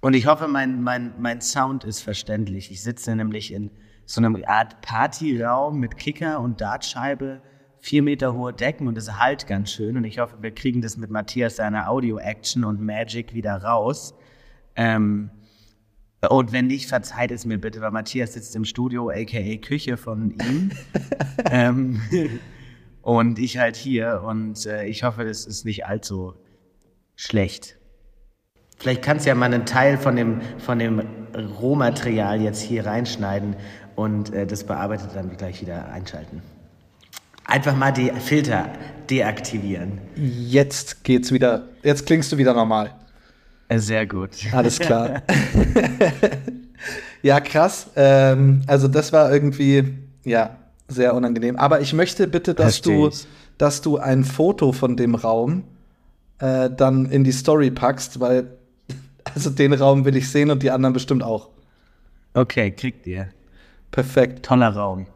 Und 0.01 0.13
ich 0.13 0.27
hoffe, 0.27 0.47
mein, 0.47 0.81
mein, 0.83 1.13
mein 1.19 1.41
Sound 1.41 1.83
ist 1.83 2.01
verständlich. 2.01 2.71
Ich 2.71 2.81
sitze 2.81 3.15
nämlich 3.15 3.53
in 3.53 3.71
so 4.07 4.21
einem 4.21 4.41
Art 4.47 4.79
Partyraum 4.81 5.79
mit 5.79 5.97
Kicker 5.97 6.39
und 6.39 6.61
Dartscheibe, 6.61 7.41
vier 7.77 8.01
Meter 8.01 8.33
hohe 8.33 8.53
Decken 8.53 8.87
und 8.87 8.97
es 8.97 9.19
halt 9.19 9.47
ganz 9.47 9.69
schön. 9.69 9.97
Und 9.97 10.05
ich 10.05 10.19
hoffe, 10.19 10.37
wir 10.41 10.51
kriegen 10.51 10.81
das 10.81 10.95
mit 10.95 11.11
Matthias 11.11 11.57
seiner 11.57 11.89
Audio-Action 11.89 12.63
und 12.63 12.79
Magic 12.79 13.33
wieder 13.33 13.61
raus. 13.61 14.15
Ähm, 14.77 15.29
und 16.29 16.53
wenn 16.53 16.67
nicht, 16.67 16.87
verzeiht 16.87 17.31
es 17.31 17.45
mir 17.45 17.59
bitte, 17.59 17.81
weil 17.81 17.91
Matthias 17.91 18.33
sitzt 18.33 18.55
im 18.55 18.63
Studio, 18.63 19.09
aka 19.09 19.57
Küche 19.57 19.97
von 19.97 20.31
ihm. 20.31 20.71
ähm, 21.51 22.01
und 23.01 23.39
ich 23.39 23.57
halt 23.57 23.75
hier. 23.75 24.23
Und 24.25 24.65
äh, 24.65 24.85
ich 24.85 25.03
hoffe, 25.03 25.25
das 25.25 25.45
ist 25.45 25.65
nicht 25.65 25.85
allzu 25.85 26.33
schlecht. 27.17 27.77
Vielleicht 28.77 29.01
kannst 29.01 29.25
du 29.25 29.29
ja 29.29 29.35
mal 29.35 29.53
einen 29.53 29.65
Teil 29.65 29.97
von 29.97 30.15
dem, 30.15 30.39
von 30.59 30.79
dem 30.79 31.01
Rohmaterial 31.35 32.41
jetzt 32.41 32.61
hier 32.61 32.85
reinschneiden 32.85 33.57
und 33.97 34.31
äh, 34.31 34.45
das 34.45 34.63
bearbeitet 34.63 35.09
dann 35.15 35.35
gleich 35.35 35.59
wieder 35.59 35.89
einschalten. 35.89 36.43
Einfach 37.45 37.75
mal 37.75 37.91
die 37.91 38.11
Filter 38.11 38.69
deaktivieren. 39.09 39.99
Jetzt 40.15 41.03
geht's 41.03 41.31
wieder. 41.31 41.63
Jetzt 41.81 42.05
klingst 42.05 42.31
du 42.31 42.37
wieder 42.37 42.53
normal. 42.53 42.93
Äh, 43.69 43.79
Sehr 43.79 44.05
gut. 44.05 44.31
Alles 44.51 44.77
klar. 44.79 45.23
ja, 47.23 47.39
krass. 47.39 47.89
Ähm, 47.95 48.61
also 48.67 48.87
das 48.87 49.11
war 49.11 49.33
irgendwie, 49.33 49.95
ja, 50.23 50.57
sehr 50.87 51.15
unangenehm. 51.15 51.55
Aber 51.55 51.81
ich 51.81 51.91
möchte 51.93 52.27
bitte, 52.27 52.53
dass 52.53 52.81
du, 52.81 53.09
dass 53.57 53.81
du 53.81 53.97
ein 53.97 54.23
Foto 54.23 54.73
von 54.73 54.95
dem 54.95 55.15
Raum 55.15 55.63
äh, 56.37 56.69
dann 56.69 57.07
in 57.07 57.23
die 57.23 57.31
Story 57.31 57.71
packst, 57.71 58.19
weil 58.19 58.57
also 59.23 59.49
den 59.49 59.73
Raum 59.73 60.05
will 60.05 60.15
ich 60.15 60.29
sehen 60.29 60.51
und 60.51 60.61
die 60.61 60.69
anderen 60.69 60.93
bestimmt 60.93 61.23
auch. 61.23 61.49
Okay, 62.35 62.69
kriegt 62.69 63.07
ihr. 63.07 63.29
Perfekt. 63.91 64.45
Toller 64.45 64.69
Raum. 64.69 65.07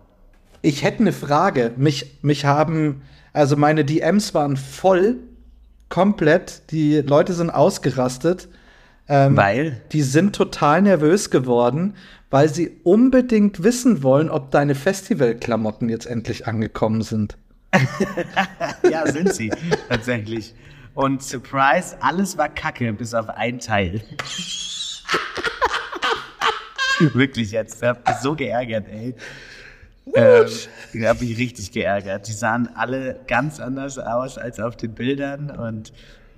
Ich 0.62 0.84
hätte 0.84 1.00
eine 1.00 1.14
Frage. 1.14 1.72
Mich, 1.78 2.20
mich 2.22 2.46
haben, 2.46 3.02
also 3.34 3.56
meine 3.56 3.86
DMs 3.86 4.34
waren 4.34 4.58
voll, 4.58 5.18
komplett. 5.90 6.72
Die 6.72 6.98
Leute 6.98 7.34
sind 7.34 7.50
ausgerastet. 7.50 8.48
Ähm, 9.08 9.36
Weil? 9.36 9.82
Die 9.92 10.04
sind 10.04 10.36
total 10.36 10.84
nervös 10.84 11.30
geworden, 11.30 11.96
weil 12.30 12.48
sie 12.48 12.80
unbedingt 12.84 13.64
wissen 13.64 14.04
wollen, 14.04 14.30
ob 14.30 14.52
deine 14.52 14.76
Festivalklamotten 14.76 15.90
jetzt 15.90 16.06
endlich 16.06 16.48
angekommen 16.48 17.02
sind. 17.02 17.38
Ja, 18.90 19.10
sind 19.10 19.34
sie 19.34 19.52
tatsächlich. 19.88 20.54
Und 20.94 21.24
Surprise, 21.24 21.96
alles 22.02 22.38
war 22.38 22.50
Kacke, 22.50 22.92
bis 22.92 23.14
auf 23.14 23.30
ein 23.30 23.60
Teil. 23.60 24.02
Wirklich 27.14 27.52
jetzt. 27.52 27.82
Ich 27.82 27.88
hab 27.88 28.08
mich 28.08 28.18
so 28.18 28.36
geärgert, 28.36 28.86
ey. 28.90 29.16
Ähm, 30.14 30.46
ich 30.94 31.06
hab 31.06 31.22
mich 31.22 31.38
richtig 31.38 31.72
geärgert. 31.72 32.28
Die 32.28 32.34
sahen 32.34 32.70
alle 32.76 33.20
ganz 33.28 33.60
anders 33.60 33.98
aus 34.00 34.38
als 34.38 34.60
auf 34.60 34.76
den 34.76 34.94
Bildern 34.94 35.52
und 35.52 35.94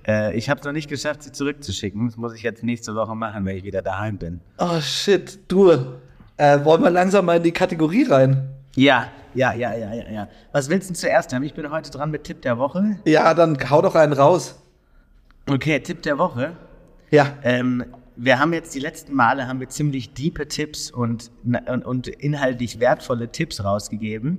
äh, 0.06 0.36
ich 0.36 0.50
habe 0.50 0.60
es 0.60 0.66
noch 0.66 0.72
nicht 0.72 0.88
geschafft, 0.88 1.22
sie 1.22 1.32
zurückzuschicken. 1.32 2.06
Das 2.06 2.16
muss 2.16 2.34
ich 2.34 2.42
jetzt 2.42 2.62
nächste 2.62 2.94
Woche 2.94 3.14
machen, 3.14 3.44
wenn 3.44 3.56
ich 3.56 3.64
wieder 3.64 3.82
daheim 3.82 4.18
bin. 4.18 4.40
Oh 4.58 4.80
shit, 4.80 5.38
du. 5.48 5.70
Äh, 6.36 6.64
wollen 6.64 6.82
wir 6.82 6.90
langsam 6.90 7.24
mal 7.24 7.38
in 7.38 7.42
die 7.42 7.52
Kategorie 7.52 8.04
rein? 8.04 8.48
Ja, 8.74 9.08
ja, 9.34 9.52
ja, 9.54 9.74
ja, 9.74 9.94
ja, 9.94 10.10
ja. 10.10 10.28
Was 10.52 10.68
willst 10.68 10.90
du 10.90 10.94
zuerst 10.94 11.32
haben? 11.32 11.42
Ich 11.44 11.54
bin 11.54 11.70
heute 11.70 11.90
dran 11.90 12.10
mit 12.10 12.24
Tipp 12.24 12.42
der 12.42 12.58
Woche. 12.58 12.98
Ja, 13.04 13.34
dann 13.34 13.56
hau 13.70 13.82
doch 13.82 13.94
einen 13.94 14.12
raus. 14.12 14.60
Okay, 15.48 15.80
Tipp 15.80 16.02
der 16.02 16.18
Woche. 16.18 16.52
Ja. 17.10 17.34
Ähm, 17.42 17.84
wir 18.16 18.38
haben 18.38 18.52
jetzt 18.52 18.74
die 18.74 18.80
letzten 18.80 19.14
Male 19.14 19.46
haben 19.46 19.60
wir 19.60 19.68
ziemlich 19.68 20.14
diepe 20.14 20.48
Tipps 20.48 20.90
und, 20.90 21.30
und, 21.44 21.84
und 21.84 22.08
inhaltlich 22.08 22.80
wertvolle 22.80 23.30
Tipps 23.30 23.64
rausgegeben. 23.64 24.38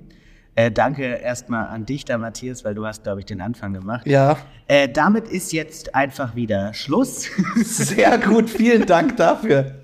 Äh, 0.56 0.72
danke 0.72 1.04
erstmal 1.04 1.68
an 1.68 1.86
dich 1.86 2.06
da, 2.06 2.18
Matthias, 2.18 2.64
weil 2.64 2.76
du 2.76 2.86
hast, 2.86 3.04
glaube 3.04 3.20
ich, 3.20 3.26
den 3.26 3.42
Anfang 3.42 3.74
gemacht. 3.74 4.08
Ja. 4.08 4.38
Äh, 4.68 4.88
damit 4.88 5.28
ist 5.28 5.52
jetzt 5.52 5.94
einfach 5.94 6.36
wieder 6.36 6.74
Schluss. 6.74 7.28
Sehr 7.56 8.18
gut, 8.18 8.50
vielen 8.50 8.86
Dank 8.86 9.18
dafür. 9.18 9.76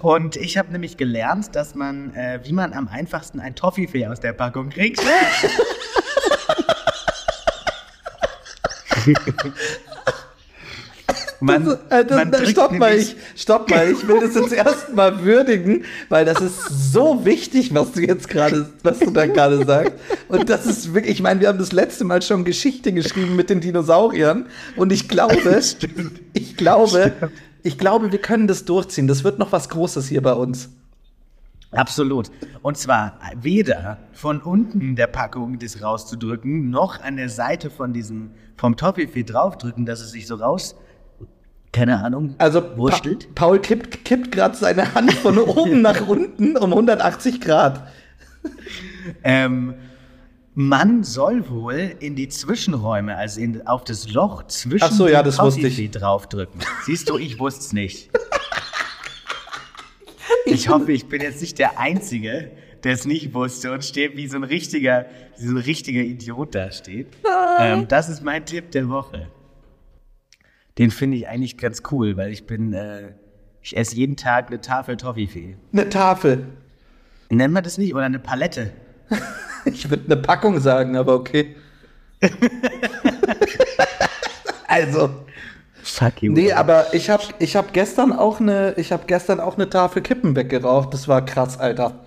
Und 0.00 0.36
ich 0.36 0.58
habe 0.58 0.72
nämlich 0.72 0.96
gelernt, 0.96 1.54
dass 1.54 1.76
man, 1.76 2.12
äh, 2.14 2.40
wie 2.42 2.52
man 2.52 2.72
am 2.72 2.88
einfachsten 2.88 3.38
ein 3.38 3.54
Toffifee 3.54 4.08
aus 4.08 4.18
der 4.18 4.32
Packung 4.32 4.70
kriegt. 4.70 5.00
man, 11.40 11.64
Das, 11.64 11.78
äh, 11.90 12.04
das, 12.04 12.24
man 12.24 12.46
stopp 12.46 12.72
mal, 12.72 12.94
ich, 12.94 13.16
stopp 13.36 13.70
mal, 13.70 13.90
ich 13.90 14.06
will 14.06 14.20
das 14.20 14.34
jetzt 14.34 14.52
erstmal 14.52 15.24
würdigen, 15.24 15.84
weil 16.08 16.24
das 16.24 16.40
ist 16.40 16.92
so 16.92 17.24
wichtig, 17.24 17.74
was 17.74 17.92
du 17.92 18.00
jetzt 18.00 18.28
gerade, 18.28 18.70
was 18.82 18.98
du 18.98 19.10
da 19.10 19.26
gerade 19.26 19.64
sagst. 19.64 19.92
Und 20.28 20.48
das 20.48 20.66
ist 20.66 20.94
wirklich, 20.94 21.14
ich 21.14 21.22
meine, 21.22 21.40
wir 21.40 21.48
haben 21.48 21.58
das 21.58 21.72
letzte 21.72 22.04
Mal 22.04 22.22
schon 22.22 22.44
Geschichte 22.44 22.92
geschrieben 22.92 23.36
mit 23.36 23.50
den 23.50 23.60
Dinosauriern 23.60 24.46
und 24.76 24.92
ich 24.92 25.08
glaube, 25.08 25.36
ich 26.32 26.56
glaube, 26.56 27.12
ich 27.62 27.78
glaube, 27.78 28.10
wir 28.10 28.20
können 28.20 28.46
das 28.46 28.64
durchziehen. 28.64 29.06
Das 29.06 29.24
wird 29.24 29.38
noch 29.38 29.52
was 29.52 29.68
Großes 29.68 30.08
hier 30.08 30.22
bei 30.22 30.32
uns. 30.32 30.70
Absolut. 31.70 32.30
Und 32.62 32.78
zwar 32.78 33.18
weder 33.36 33.98
von 34.12 34.40
unten 34.40 34.96
der 34.96 35.06
Packung 35.06 35.58
das 35.58 35.82
rauszudrücken, 35.82 36.70
noch 36.70 37.00
an 37.02 37.16
der 37.16 37.28
Seite 37.28 37.68
von 37.68 37.92
diesem, 37.92 38.30
vom 38.56 38.76
Toffifee 38.76 39.22
draufdrücken, 39.22 39.84
dass 39.84 40.00
es 40.00 40.12
sich 40.12 40.26
so 40.26 40.36
raus, 40.36 40.76
keine 41.72 42.02
Ahnung, 42.02 42.34
Also 42.38 42.60
pa 42.62 42.76
wurstelt. 42.76 43.34
Paul 43.34 43.58
kippt, 43.60 44.04
kippt 44.04 44.32
gerade 44.32 44.56
seine 44.56 44.94
Hand 44.94 45.12
von 45.14 45.38
oben 45.38 45.82
nach 45.82 46.06
unten 46.06 46.56
um 46.56 46.72
180 46.72 47.40
Grad. 47.40 47.86
Ähm, 49.22 49.74
man 50.54 51.04
soll 51.04 51.48
wohl 51.48 51.94
in 52.00 52.16
die 52.16 52.28
Zwischenräume, 52.28 53.16
also 53.16 53.40
in, 53.40 53.66
auf 53.66 53.84
das 53.84 54.10
Loch 54.12 54.46
zwischen 54.48 54.92
so, 54.92 55.06
ja, 55.06 55.22
dem 55.22 55.26
das 55.26 55.38
wusste 55.38 55.60
ich. 55.68 55.76
Toffifee 55.76 55.88
draufdrücken. 55.98 56.60
Siehst 56.84 57.08
du, 57.08 57.18
ich 57.18 57.38
wusste 57.38 57.60
es 57.60 57.72
nicht. 57.72 58.10
Ich 60.44 60.68
hoffe, 60.68 60.92
ich 60.92 61.06
bin 61.08 61.20
jetzt 61.20 61.40
nicht 61.42 61.58
der 61.58 61.78
Einzige, 61.78 62.50
der 62.82 62.92
es 62.92 63.04
nicht 63.04 63.34
wusste 63.34 63.70
und 63.72 63.84
steht 63.84 64.16
wie 64.16 64.26
so 64.28 64.36
ein 64.36 64.44
richtiger, 64.44 65.06
wie 65.38 65.46
so 65.46 65.52
ein 65.52 65.58
richtiger 65.58 66.00
Idiot 66.00 66.54
da 66.54 66.70
steht. 66.70 67.08
Ähm, 67.58 67.86
das 67.88 68.08
ist 68.08 68.22
mein 68.22 68.44
Tipp 68.46 68.70
der 68.70 68.88
Woche. 68.88 69.28
Den 70.78 70.90
finde 70.92 71.16
ich 71.16 71.28
eigentlich 71.28 71.58
ganz 71.58 71.82
cool, 71.90 72.16
weil 72.16 72.30
ich 72.30 72.46
bin, 72.46 72.72
äh, 72.72 73.12
ich 73.62 73.76
esse 73.76 73.96
jeden 73.96 74.16
Tag 74.16 74.46
eine 74.46 74.60
Tafel 74.60 74.96
Toffifee. 74.96 75.56
Eine 75.72 75.88
Tafel. 75.88 76.46
Nennt 77.30 77.52
man 77.52 77.64
das 77.64 77.78
nicht? 77.78 77.94
Oder 77.94 78.04
eine 78.04 78.18
Palette? 78.18 78.72
Ich 79.64 79.90
würde 79.90 80.04
eine 80.06 80.16
Packung 80.16 80.60
sagen, 80.60 80.96
aber 80.96 81.14
okay. 81.14 81.56
also, 84.68 85.10
Fuck 85.82 86.22
you. 86.22 86.32
nee, 86.32 86.52
aber 86.52 86.94
ich 86.94 87.10
habe 87.10 87.24
ich 87.38 87.56
hab 87.56 87.74
gestern 87.74 88.12
auch 88.12 88.40
eine 88.40 88.74
ich 88.76 88.92
habe 88.92 89.02
gestern 89.06 89.40
auch 89.40 89.56
eine 89.56 89.68
Tafel 89.68 90.00
Kippen 90.00 90.36
weggeraucht. 90.36 90.94
Das 90.94 91.08
war 91.08 91.24
krass, 91.24 91.58
Alter. 91.58 92.06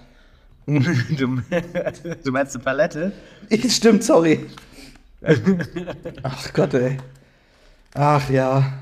Du, 0.66 1.42
du 2.24 2.32
meinst 2.32 2.56
eine 2.56 2.64
Palette? 2.64 3.12
Ich, 3.50 3.76
stimmt, 3.76 4.04
sorry. 4.04 4.48
Ach 6.24 6.54
Gott, 6.54 6.74
ey. 6.74 6.98
Ach 7.94 8.30
ja. 8.30 8.74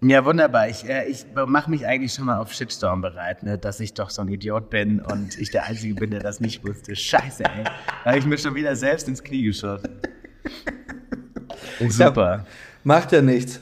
Ja, 0.00 0.24
wunderbar. 0.24 0.68
Ich, 0.68 0.88
äh, 0.88 1.06
ich 1.06 1.24
mache 1.34 1.70
mich 1.70 1.86
eigentlich 1.86 2.12
schon 2.12 2.26
mal 2.26 2.38
auf 2.38 2.52
Shitstorm 2.52 3.00
bereit, 3.00 3.42
ne? 3.42 3.56
dass 3.56 3.80
ich 3.80 3.94
doch 3.94 4.10
so 4.10 4.20
ein 4.20 4.28
Idiot 4.28 4.68
bin 4.68 5.00
und 5.00 5.38
ich 5.38 5.50
der 5.50 5.64
Einzige 5.64 5.94
bin, 5.94 6.10
der 6.10 6.20
das 6.20 6.40
nicht 6.40 6.66
wusste. 6.66 6.94
Scheiße, 6.94 7.44
ey. 7.44 7.64
Da 7.64 8.10
habe 8.10 8.18
ich 8.18 8.26
mir 8.26 8.36
schon 8.36 8.54
wieder 8.54 8.76
selbst 8.76 9.08
ins 9.08 9.22
Knie 9.22 9.44
geschossen. 9.44 9.98
Super. 11.88 12.44
Macht 12.82 13.12
ja 13.12 13.22
nichts. 13.22 13.60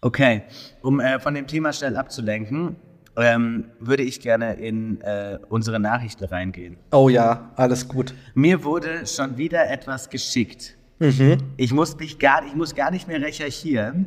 Okay, 0.00 0.42
um 0.82 1.00
äh, 1.00 1.20
von 1.20 1.34
dem 1.34 1.46
Thema 1.46 1.72
schnell 1.72 1.96
abzulenken, 1.96 2.76
ähm, 3.16 3.64
würde 3.80 4.02
ich 4.02 4.20
gerne 4.20 4.54
in 4.54 5.00
äh, 5.02 5.38
unsere 5.48 5.80
Nachrichten 5.80 6.24
reingehen. 6.24 6.76
Oh 6.92 7.08
ja, 7.08 7.50
alles 7.56 7.88
gut. 7.88 8.14
Mir 8.34 8.64
wurde 8.64 9.06
schon 9.06 9.36
wieder 9.36 9.68
etwas 9.70 10.08
geschickt. 10.10 10.76
Ich 11.56 11.72
muss 11.72 11.96
mich 11.98 12.18
gar, 12.18 12.44
ich 12.46 12.54
muss 12.54 12.74
gar 12.74 12.90
nicht 12.90 13.06
mehr 13.06 13.20
recherchieren. 13.20 14.06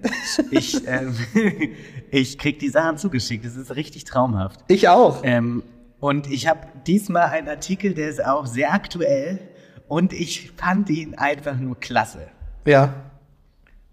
Ich, 0.52 0.76
ähm, 0.88 1.16
ich 2.12 2.38
krieg 2.38 2.60
die 2.60 2.70
Sachen 2.70 2.98
zugeschickt. 2.98 3.46
Das 3.46 3.56
ist 3.56 3.76
richtig 3.76 4.06
traumhaft. 4.06 4.62
Ich 4.68 4.90
auch. 4.90 5.22
Ähm, 5.24 5.64
und 6.00 6.30
ich 6.32 6.48
habe 6.48 6.68
diesmal 6.88 7.28
einen 7.28 7.50
Artikel, 7.50 7.94
der 7.94 8.10
ist 8.10 8.24
auch 8.24 8.46
sehr 8.46 8.74
aktuell 8.74 9.40
und 9.88 10.14
ich 10.14 10.52
fand 10.52 10.90
ihn 10.90 11.16
einfach 11.16 11.58
nur 11.58 11.80
klasse. 11.80 12.28
Ja. 12.66 12.94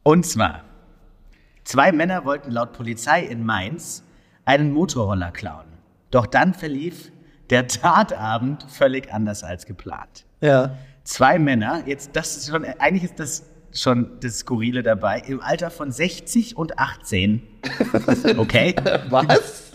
Und 0.03 0.25
zwar, 0.25 0.63
zwei 1.65 1.93
Männer 1.93 2.25
wollten 2.25 2.51
laut 2.51 2.73
Polizei 2.73 3.23
in 3.23 3.45
Mainz 3.45 4.05
einen 4.45 4.73
Motorroller 4.73 5.33
klauen. 5.33 5.67
Doch 6.11 6.27
dann 6.27 6.55
verlief 6.55 7.11
der 7.51 7.67
Tatabend 7.67 8.65
völlig 8.69 9.13
anders 9.13 9.43
als 9.43 9.67
geplant. 9.67 10.25
Ja. 10.41 10.77
Zwei 11.07 11.39
Männer, 11.39 11.85
jetzt 11.87 12.11
das 12.15 12.37
ist 12.37 12.49
schon, 12.51 12.65
eigentlich 12.65 13.05
ist 13.05 13.21
das 13.21 13.45
schon 13.73 14.19
das 14.21 14.41
Skurrile 14.41 14.83
dabei, 14.83 15.23
im 15.29 15.41
Alter 15.41 15.71
von 15.71 15.93
60 15.93 16.57
und 16.57 16.81
18. 16.81 17.43
Okay, 18.37 18.75
Was? 19.09 19.73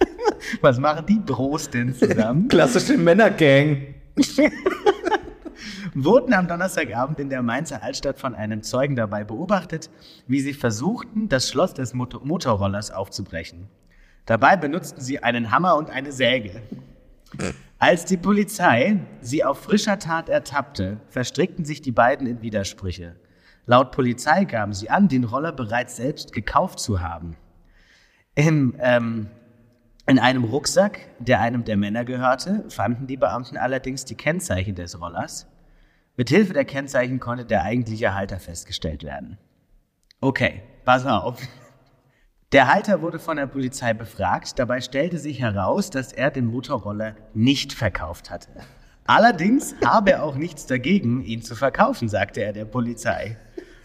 was 0.60 0.78
machen 0.78 1.06
die 1.06 1.20
Bros 1.20 1.70
denn 1.70 1.94
zusammen? 1.94 2.48
Klassische 2.48 2.98
Männergang. 2.98 3.94
wurden 5.94 6.34
am 6.34 6.48
Donnerstagabend 6.48 7.20
in 7.20 7.28
der 7.28 7.42
Mainzer 7.42 7.80
Altstadt 7.80 8.18
von 8.18 8.34
einem 8.34 8.64
Zeugen 8.64 8.96
dabei 8.96 9.22
beobachtet, 9.22 9.88
wie 10.26 10.40
sie 10.40 10.52
versuchten, 10.52 11.28
das 11.28 11.48
Schloss 11.48 11.74
des 11.74 11.94
Motor 11.94 12.24
Motorrollers 12.24 12.90
aufzubrechen. 12.90 13.68
Dabei 14.26 14.56
benutzten 14.56 15.00
sie 15.00 15.22
einen 15.22 15.52
Hammer 15.52 15.76
und 15.76 15.90
eine 15.90 16.10
Säge. 16.10 16.60
Als 17.78 18.04
die 18.04 18.16
Polizei 18.16 19.00
sie 19.20 19.44
auf 19.44 19.60
frischer 19.60 19.98
Tat 19.98 20.28
ertappte, 20.28 21.00
verstrickten 21.08 21.64
sich 21.64 21.82
die 21.82 21.92
beiden 21.92 22.26
in 22.26 22.42
Widersprüche. 22.42 23.16
Laut 23.66 23.92
Polizei 23.92 24.44
gaben 24.44 24.72
sie 24.72 24.90
an, 24.90 25.08
den 25.08 25.24
Roller 25.24 25.52
bereits 25.52 25.96
selbst 25.96 26.32
gekauft 26.32 26.78
zu 26.80 27.00
haben. 27.00 27.36
Im, 28.34 28.74
ähm, 28.80 29.28
in 30.06 30.18
einem 30.18 30.44
Rucksack, 30.44 31.00
der 31.18 31.40
einem 31.40 31.64
der 31.64 31.76
Männer 31.76 32.04
gehörte, 32.04 32.64
fanden 32.68 33.06
die 33.06 33.16
Beamten 33.16 33.56
allerdings 33.56 34.04
die 34.04 34.16
Kennzeichen 34.16 34.74
des 34.74 35.00
Rollers. 35.00 35.46
Mithilfe 36.16 36.52
der 36.52 36.64
Kennzeichen 36.64 37.20
konnte 37.20 37.44
der 37.44 37.62
eigentliche 37.62 38.14
Halter 38.14 38.38
festgestellt 38.38 39.04
werden. 39.04 39.38
Okay, 40.20 40.62
pass 40.84 41.06
auf. 41.06 41.40
Der 42.52 42.70
Halter 42.70 43.00
wurde 43.00 43.18
von 43.18 43.38
der 43.38 43.46
Polizei 43.46 43.94
befragt. 43.94 44.58
Dabei 44.58 44.82
stellte 44.82 45.16
sich 45.16 45.40
heraus, 45.40 45.88
dass 45.88 46.12
er 46.12 46.30
den 46.30 46.44
Motorroller 46.44 47.16
nicht 47.32 47.72
verkauft 47.72 48.30
hatte. 48.30 48.50
Allerdings 49.06 49.74
habe 49.82 50.12
er 50.12 50.22
auch 50.22 50.34
nichts 50.34 50.66
dagegen, 50.66 51.24
ihn 51.24 51.40
zu 51.40 51.54
verkaufen, 51.54 52.10
sagte 52.10 52.42
er 52.42 52.52
der 52.52 52.66
Polizei. 52.66 53.38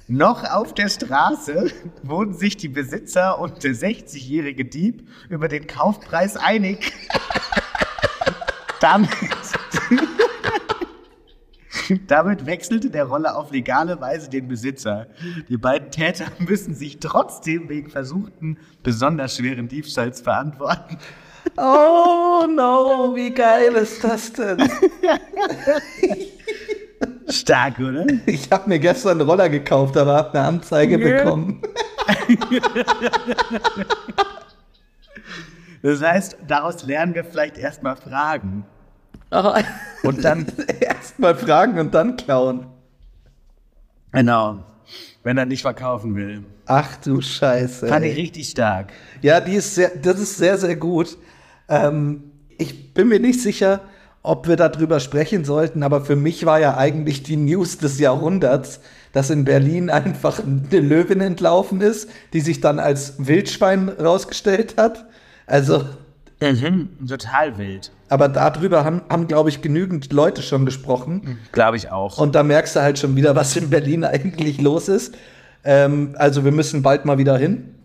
Noch 0.09 0.43
auf 0.43 0.73
der 0.73 0.89
Straße 0.89 1.71
wurden 2.03 2.33
sich 2.33 2.57
die 2.57 2.67
Besitzer 2.67 3.39
und 3.39 3.63
der 3.63 3.71
60-jährige 3.71 4.65
Dieb 4.65 5.07
über 5.29 5.47
den 5.47 5.65
Kaufpreis 5.65 6.35
einig. 6.35 6.91
Damit, 8.81 9.09
damit 12.07 12.45
wechselte 12.45 12.89
der 12.89 13.05
Roller 13.05 13.37
auf 13.37 13.51
legale 13.51 13.99
Weise 14.01 14.29
den 14.29 14.47
Besitzer. 14.47 15.07
Die 15.49 15.57
beiden 15.57 15.91
Täter 15.91 16.25
müssen 16.39 16.73
sich 16.73 16.99
trotzdem 16.99 17.69
wegen 17.69 17.89
versuchten 17.89 18.57
besonders 18.83 19.35
schweren 19.37 19.67
Diebstahls 19.67 20.21
verantworten. 20.21 20.97
Oh 21.55 22.45
no, 22.47 23.13
wie 23.15 23.31
geil 23.33 23.73
ist 23.73 24.03
das 24.03 24.33
denn? 24.33 24.57
Stark, 27.29 27.79
oder? 27.79 28.05
Ich 28.25 28.51
habe 28.51 28.69
mir 28.69 28.79
gestern 28.79 29.19
einen 29.19 29.29
Roller 29.29 29.49
gekauft, 29.49 29.95
aber 29.97 30.15
habe 30.15 30.37
eine 30.37 30.47
Anzeige 30.47 30.99
Ja. 30.99 31.23
bekommen. 31.23 31.61
Das 35.81 36.01
heißt, 36.01 36.37
daraus 36.47 36.83
lernen 36.83 37.13
wir 37.15 37.23
vielleicht 37.23 37.57
erstmal 37.57 37.95
Fragen. 37.95 38.65
Und 40.03 40.23
dann 40.23 40.45
erstmal 40.79 41.35
fragen 41.35 41.79
und 41.79 41.93
dann 41.93 42.15
klauen. 42.17 42.67
Genau. 44.11 44.63
Wenn 45.23 45.37
er 45.37 45.45
nicht 45.45 45.61
verkaufen 45.61 46.15
will. 46.15 46.43
Ach 46.65 46.97
du 46.97 47.21
Scheiße. 47.21 47.87
Fand 47.87 48.05
ey. 48.05 48.11
ich 48.11 48.17
richtig 48.17 48.49
stark. 48.49 48.91
Ja, 49.21 49.39
die 49.41 49.55
ist 49.55 49.75
sehr, 49.75 49.91
das 50.01 50.19
ist 50.19 50.37
sehr, 50.37 50.57
sehr 50.57 50.75
gut. 50.75 51.17
Ähm, 51.67 52.31
ich 52.57 52.93
bin 52.93 53.09
mir 53.09 53.19
nicht 53.19 53.41
sicher, 53.41 53.81
ob 54.23 54.47
wir 54.47 54.55
darüber 54.55 54.99
sprechen 54.99 55.45
sollten, 55.45 55.83
aber 55.83 56.01
für 56.01 56.15
mich 56.15 56.45
war 56.45 56.59
ja 56.59 56.77
eigentlich 56.77 57.23
die 57.23 57.37
News 57.37 57.77
des 57.77 57.99
Jahrhunderts, 57.99 58.81
dass 59.13 59.29
in 59.29 59.45
Berlin 59.45 59.89
einfach 59.89 60.41
eine 60.43 60.79
Löwin 60.79 61.21
entlaufen 61.21 61.81
ist, 61.81 62.09
die 62.33 62.41
sich 62.41 62.61
dann 62.61 62.79
als 62.79 63.13
Wildschwein 63.17 63.89
rausgestellt 63.89 64.75
hat. 64.77 65.05
Also, 65.45 65.85
Total 66.39 67.57
wild. 67.57 67.91
aber 68.09 68.29
darüber 68.29 68.85
haben, 68.85 69.01
haben 69.09 69.27
glaube 69.27 69.49
ich, 69.49 69.61
genügend 69.61 70.13
Leute 70.13 70.43
schon 70.43 70.65
gesprochen. 70.65 71.39
Glaube 71.51 71.77
ich 71.77 71.91
auch. 71.91 72.19
Und 72.19 72.35
da 72.35 72.43
merkst 72.43 72.75
du 72.75 72.81
halt 72.81 72.99
schon 72.99 73.15
wieder, 73.15 73.35
was 73.35 73.55
in 73.55 73.69
Berlin 73.69 74.03
eigentlich 74.03 74.61
los 74.61 74.87
ist. 74.87 75.15
Ähm, 75.63 76.15
also, 76.17 76.45
wir 76.45 76.51
müssen 76.51 76.83
bald 76.83 77.05
mal 77.05 77.17
wieder 77.17 77.37
hin. 77.37 77.75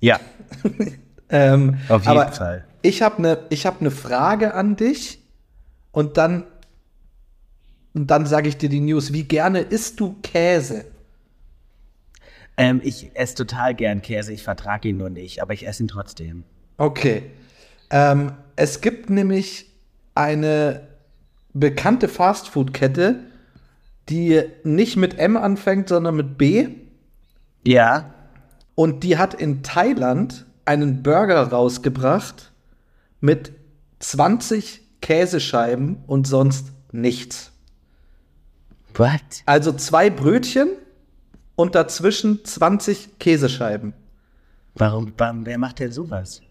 ja, 0.00 0.18
Ähm, 1.30 1.78
auf 1.88 2.02
jeden 2.02 2.18
aber 2.18 2.32
Fall. 2.32 2.64
Ich 2.82 3.02
habe 3.02 3.18
eine 3.18 3.38
hab 3.52 3.80
ne 3.80 3.90
Frage 3.90 4.54
an 4.54 4.76
dich 4.76 5.20
und 5.92 6.16
dann, 6.16 6.44
und 7.94 8.10
dann 8.10 8.26
sage 8.26 8.48
ich 8.48 8.56
dir 8.56 8.68
die 8.68 8.80
News. 8.80 9.12
Wie 9.12 9.24
gerne 9.24 9.60
isst 9.60 10.00
du 10.00 10.16
Käse? 10.22 10.86
Ähm, 12.56 12.80
ich 12.82 13.10
esse 13.14 13.36
total 13.36 13.74
gern 13.74 14.02
Käse. 14.02 14.32
Ich 14.32 14.42
vertrage 14.42 14.88
ihn 14.88 14.96
nur 14.96 15.10
nicht, 15.10 15.40
aber 15.40 15.52
ich 15.52 15.66
esse 15.66 15.84
ihn 15.84 15.88
trotzdem. 15.88 16.44
Okay. 16.76 17.30
Ähm, 17.90 18.32
es 18.56 18.80
gibt 18.80 19.10
nämlich 19.10 19.66
eine 20.14 20.88
bekannte 21.52 22.08
Fastfood-Kette, 22.08 23.20
die 24.08 24.42
nicht 24.64 24.96
mit 24.96 25.18
M 25.18 25.36
anfängt, 25.36 25.88
sondern 25.88 26.16
mit 26.16 26.38
B. 26.38 26.68
Ja. 27.64 28.14
Und 28.74 29.04
die 29.04 29.18
hat 29.18 29.34
in 29.34 29.62
Thailand 29.62 30.46
einen 30.64 31.02
Burger 31.02 31.42
rausgebracht 31.42 32.52
mit 33.20 33.52
20 34.00 34.80
Käsescheiben 35.00 36.04
und 36.06 36.26
sonst 36.26 36.72
nichts. 36.92 37.52
What? 38.94 39.20
Also 39.46 39.72
zwei 39.72 40.10
Brötchen 40.10 40.68
und 41.54 41.74
dazwischen 41.74 42.44
20 42.44 43.18
Käsescheiben. 43.18 43.94
Warum, 44.74 45.12
warum, 45.16 45.46
wer 45.46 45.58
macht 45.58 45.78
denn 45.78 45.92
sowas? 45.92 46.42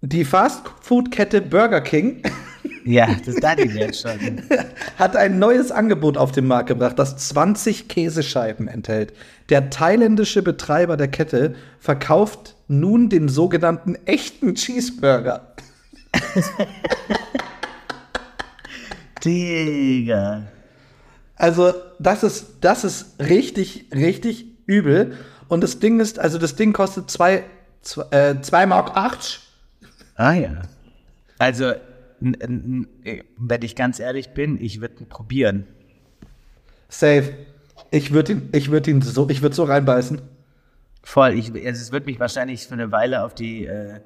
Die 0.00 0.24
Fastfood-Kette 0.24 1.40
Burger 1.40 1.80
King 1.80 2.22
Ja, 2.84 3.08
das 3.24 3.36
jetzt 3.74 4.02
schon. 4.02 4.42
hat 4.98 5.16
ein 5.16 5.40
neues 5.40 5.72
Angebot 5.72 6.16
auf 6.16 6.30
den 6.30 6.46
Markt 6.46 6.68
gebracht, 6.68 6.98
das 6.98 7.16
20 7.16 7.88
Käsescheiben 7.88 8.68
enthält. 8.68 9.12
Der 9.48 9.70
thailändische 9.70 10.42
Betreiber 10.42 10.96
der 10.96 11.08
Kette 11.08 11.56
verkauft 11.80 12.54
nun 12.68 13.08
den 13.08 13.28
sogenannten 13.28 13.96
echten 14.04 14.54
Cheeseburger. 14.54 15.54
Digga. 19.24 20.42
Also, 21.34 21.72
das 21.98 22.22
ist, 22.22 22.46
das 22.60 22.84
ist 22.84 23.18
richtig, 23.18 23.86
richtig 23.92 24.46
übel. 24.66 25.16
Und 25.48 25.62
das 25.62 25.80
Ding 25.80 25.98
ist, 25.98 26.18
also 26.20 26.38
das 26.38 26.54
Ding 26.54 26.72
kostet 26.72 27.10
2 27.10 27.42
zwei, 27.82 28.04
äh, 28.10 28.40
zwei 28.42 28.66
Mark 28.66 28.96
8. 28.96 29.45
Ah 30.16 30.32
ja. 30.32 30.62
Also, 31.38 31.72
wenn 32.20 33.62
ich 33.62 33.76
ganz 33.76 34.00
ehrlich 34.00 34.30
bin, 34.30 34.60
ich 34.60 34.80
würde 34.80 35.00
ihn 35.00 35.08
probieren. 35.08 35.66
Safe. 36.88 37.34
Ich 37.90 38.12
würde 38.12 38.32
ihn, 38.32 38.48
ich 38.52 38.70
würde 38.70 38.90
ihn 38.90 39.02
so, 39.02 39.28
ich 39.28 39.42
würde 39.42 39.54
so 39.54 39.64
reinbeißen. 39.64 40.22
Voll. 41.02 41.34
Ich, 41.34 41.52
also 41.52 41.82
es 41.82 41.92
wird 41.92 42.06
mich 42.06 42.18
wahrscheinlich 42.18 42.66
für 42.66 42.74
eine 42.74 42.90
Weile 42.90 43.24
auf 43.24 43.34
die 43.34 43.66
äh, 43.66 44.00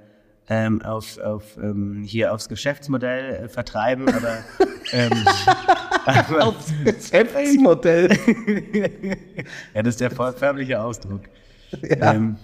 ähm, 0.50 0.82
auf, 0.82 1.16
auf 1.18 1.56
ähm, 1.56 2.02
hier 2.04 2.34
aufs 2.34 2.48
Geschäftsmodell 2.48 3.44
äh, 3.44 3.48
vertreiben, 3.48 4.08
aber, 4.08 4.38
ähm, 4.92 5.24
aber 6.04 6.54
Geschäftsmodell. 6.84 8.10
ja, 9.74 9.82
das 9.82 9.94
ist 9.94 10.00
der 10.00 10.10
voll 10.10 10.32
förmliche 10.32 10.80
Ausdruck. 10.80 11.22
ja. 11.82 12.14
Ähm, 12.14 12.36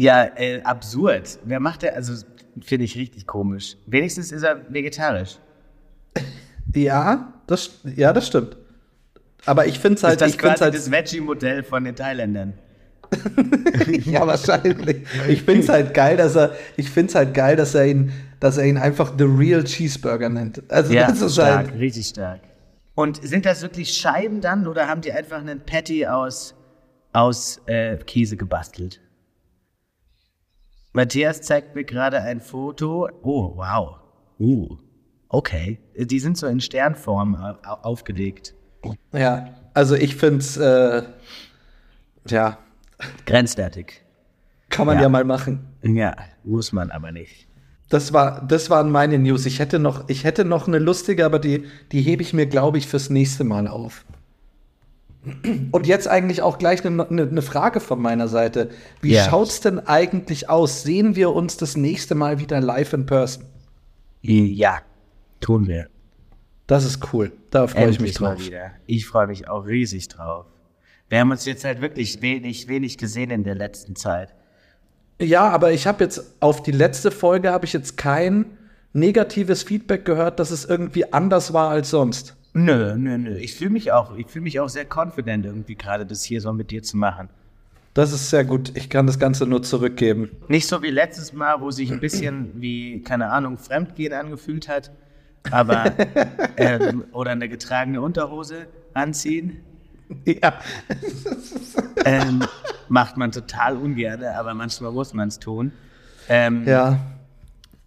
ja, 0.00 0.30
äh, 0.36 0.62
absurd. 0.62 1.38
Wer 1.44 1.60
macht 1.60 1.82
der? 1.82 1.94
Also 1.94 2.24
finde 2.62 2.84
ich 2.84 2.96
richtig 2.96 3.26
komisch. 3.26 3.76
Wenigstens 3.86 4.32
ist 4.32 4.42
er 4.42 4.60
vegetarisch. 4.72 5.38
ja, 6.74 7.34
das, 7.46 7.80
ja, 7.96 8.12
das 8.12 8.26
stimmt. 8.26 8.56
Aber 9.44 9.66
ich 9.66 9.78
finde 9.78 9.96
es 9.96 10.02
halt, 10.02 10.14
ist 10.14 10.20
das 10.22 10.28
ich 10.30 10.40
find's 10.40 10.60
quasi 10.60 10.64
halt, 10.64 10.74
das 10.74 10.90
Veggie-Modell 10.90 11.62
von 11.62 11.84
den 11.84 11.94
Thailändern? 11.94 12.54
ja, 14.04 14.26
wahrscheinlich. 14.26 15.06
Ich 15.28 15.42
finde 15.42 15.60
es 15.62 15.68
halt 15.68 15.92
geil, 15.92 16.16
dass 16.16 16.34
er, 16.34 16.54
ich 16.76 16.90
finde 16.90 17.12
halt 17.14 17.34
geil, 17.34 17.56
dass 17.56 17.74
er 17.74 17.86
ihn, 17.86 18.12
dass 18.38 18.56
er 18.56 18.64
ihn 18.64 18.78
einfach 18.78 19.12
The 19.18 19.24
Real 19.24 19.64
Cheeseburger 19.64 20.28
nennt. 20.28 20.62
Also 20.70 20.92
Ja, 20.94 21.08
das 21.08 21.20
ist 21.20 21.34
stark, 21.34 21.68
halt, 21.68 21.78
richtig 21.78 22.06
stark. 22.06 22.40
Und 22.94 23.22
sind 23.22 23.44
das 23.44 23.62
wirklich 23.62 23.92
Scheiben 23.92 24.40
dann 24.40 24.66
oder 24.66 24.88
haben 24.88 25.00
die 25.00 25.12
einfach 25.12 25.40
einen 25.40 25.60
Patty 25.60 26.06
aus, 26.06 26.54
aus 27.12 27.60
äh, 27.66 27.96
Käse 27.96 28.36
gebastelt? 28.36 29.00
Matthias 30.92 31.40
zeigt 31.42 31.74
mir 31.74 31.84
gerade 31.84 32.20
ein 32.20 32.40
Foto. 32.40 33.08
Oh, 33.22 33.52
wow. 33.56 33.96
Uh, 34.38 34.76
okay. 35.28 35.78
Die 35.96 36.18
sind 36.18 36.36
so 36.36 36.46
in 36.46 36.60
Sternform 36.60 37.34
au- 37.36 37.56
au- 37.68 37.80
aufgelegt. 37.82 38.54
ja, 39.12 39.54
also 39.74 39.94
ich 39.94 40.16
finde 40.16 40.38
es, 40.38 40.56
äh, 40.56 41.02
ja, 42.28 42.58
Grenzwertig. 43.26 44.02
kann 44.68 44.86
man 44.86 44.96
Ja. 44.96 45.02
ja 45.02 45.08
mal 45.08 45.24
machen. 45.24 45.66
Ja, 45.82 46.16
muss 46.44 46.72
man 46.72 46.90
aber 46.90 47.12
nicht. 47.12 47.46
Das 47.88 48.12
war, 48.12 48.46
das 48.46 48.70
waren 48.70 48.90
meine 48.90 49.18
News. 49.18 49.46
Ich 49.46 49.58
hätte 49.58 49.78
noch, 49.78 50.08
ich 50.08 50.24
hätte 50.24 50.44
noch 50.44 50.68
eine 50.68 50.78
lustige, 50.78 51.24
aber 51.24 51.38
die, 51.38 51.64
die 51.92 52.02
hebe 52.02 52.22
ich 52.22 52.32
mir, 52.32 52.46
glaube 52.46 52.78
ich, 52.78 52.86
fürs 52.86 53.10
nächste 53.10 53.42
Mal 53.44 53.66
auf. 53.68 54.04
Und 55.70 55.86
jetzt 55.86 56.08
eigentlich 56.08 56.40
auch 56.40 56.56
gleich 56.56 56.84
eine, 56.84 57.06
eine, 57.08 57.22
eine 57.22 57.42
Frage 57.42 57.80
von 57.80 58.00
meiner 58.00 58.26
Seite. 58.26 58.70
Wie 59.02 59.12
Ja. 59.12 59.24
schaut's 59.28 59.60
denn 59.60 59.78
eigentlich 59.78 60.48
aus? 60.48 60.82
Sehen 60.82 61.14
wir 61.14 61.34
uns 61.34 61.58
das 61.58 61.76
nächste 61.76 62.14
Mal 62.14 62.38
wieder 62.40 62.60
live 62.60 62.94
in 62.94 63.04
person? 63.04 63.44
Ja, 64.22 64.78
tun 65.40 65.66
wir. 65.66 65.88
Das 66.66 66.84
ist 66.84 67.12
cool. 67.12 67.32
Da 67.50 67.66
freue 67.66 67.90
ich 67.90 68.00
mich 68.00 68.14
drauf. 68.14 68.38
wieder. 68.46 68.70
Ich 68.86 69.06
freue 69.06 69.26
mich 69.26 69.48
auch 69.48 69.66
riesig 69.66 70.08
drauf. 70.08 70.46
Wir 71.10 71.18
haben 71.20 71.30
uns 71.32 71.44
jetzt 71.44 71.64
halt 71.64 71.80
wirklich 71.82 72.22
wenig, 72.22 72.68
wenig 72.68 72.96
gesehen 72.96 73.30
in 73.30 73.44
der 73.44 73.56
letzten 73.56 73.96
Zeit. 73.96 74.32
Ja, 75.20 75.48
aber 75.50 75.72
ich 75.72 75.86
habe 75.86 76.04
jetzt 76.04 76.34
auf 76.40 76.62
die 76.62 76.70
letzte 76.72 77.10
Folge 77.10 77.50
habe 77.50 77.66
ich 77.66 77.72
jetzt 77.74 77.96
kein 77.98 78.46
negatives 78.94 79.64
Feedback 79.64 80.04
gehört, 80.04 80.38
dass 80.40 80.50
es 80.50 80.64
irgendwie 80.64 81.12
anders 81.12 81.52
war 81.52 81.68
als 81.70 81.90
sonst. 81.90 82.36
Nö, 82.52 82.96
nö, 82.96 83.16
nö. 83.18 83.36
Ich 83.36 83.54
fühle 83.54 83.70
mich 83.70 83.92
auch, 83.92 84.16
ich 84.16 84.26
fühle 84.26 84.42
mich 84.42 84.58
auch 84.60 84.68
sehr 84.68 84.86
confident 84.92 85.46
irgendwie 85.46 85.76
gerade, 85.76 86.04
das 86.04 86.24
hier 86.24 86.40
so 86.40 86.52
mit 86.52 86.70
dir 86.70 86.82
zu 86.82 86.96
machen. 86.96 87.28
Das 87.94 88.12
ist 88.12 88.30
sehr 88.30 88.44
gut. 88.44 88.72
Ich 88.76 88.88
kann 88.88 89.06
das 89.06 89.18
Ganze 89.18 89.46
nur 89.46 89.62
zurückgeben. 89.62 90.30
Nicht 90.48 90.66
so 90.68 90.82
wie 90.82 90.90
letztes 90.90 91.32
Mal, 91.32 91.60
wo 91.60 91.70
sich 91.70 91.90
ein 91.92 92.00
bisschen 92.00 92.50
wie, 92.60 93.02
keine 93.02 93.30
Ahnung, 93.30 93.58
Fremdgehen 93.58 94.12
angefühlt 94.12 94.68
hat, 94.68 94.90
aber 95.50 95.92
ähm, 96.56 97.04
oder 97.12 97.32
eine 97.32 97.48
getragene 97.48 98.00
Unterhose 98.00 98.66
anziehen. 98.94 99.58
Ja. 100.24 100.58
Ähm, 102.04 102.44
macht 102.88 103.16
man 103.16 103.30
total 103.32 103.76
ungern, 103.76 104.24
aber 104.24 104.54
manchmal 104.54 104.90
muss 104.92 105.14
man 105.14 105.28
es 105.28 105.38
tun. 105.38 105.72
Ähm, 106.28 106.64
Ja. 106.66 106.98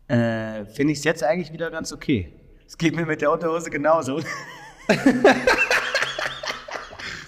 äh, 0.08 0.66
Finde 0.66 0.94
ich 0.94 1.00
es 1.00 1.04
jetzt 1.04 1.24
eigentlich 1.24 1.52
wieder 1.54 1.70
ganz 1.72 1.92
okay. 1.92 2.32
Es 2.74 2.78
geht 2.80 2.96
mir 2.96 3.06
mit 3.06 3.22
der 3.22 3.32
Unterhose 3.32 3.70
genauso. 3.70 4.20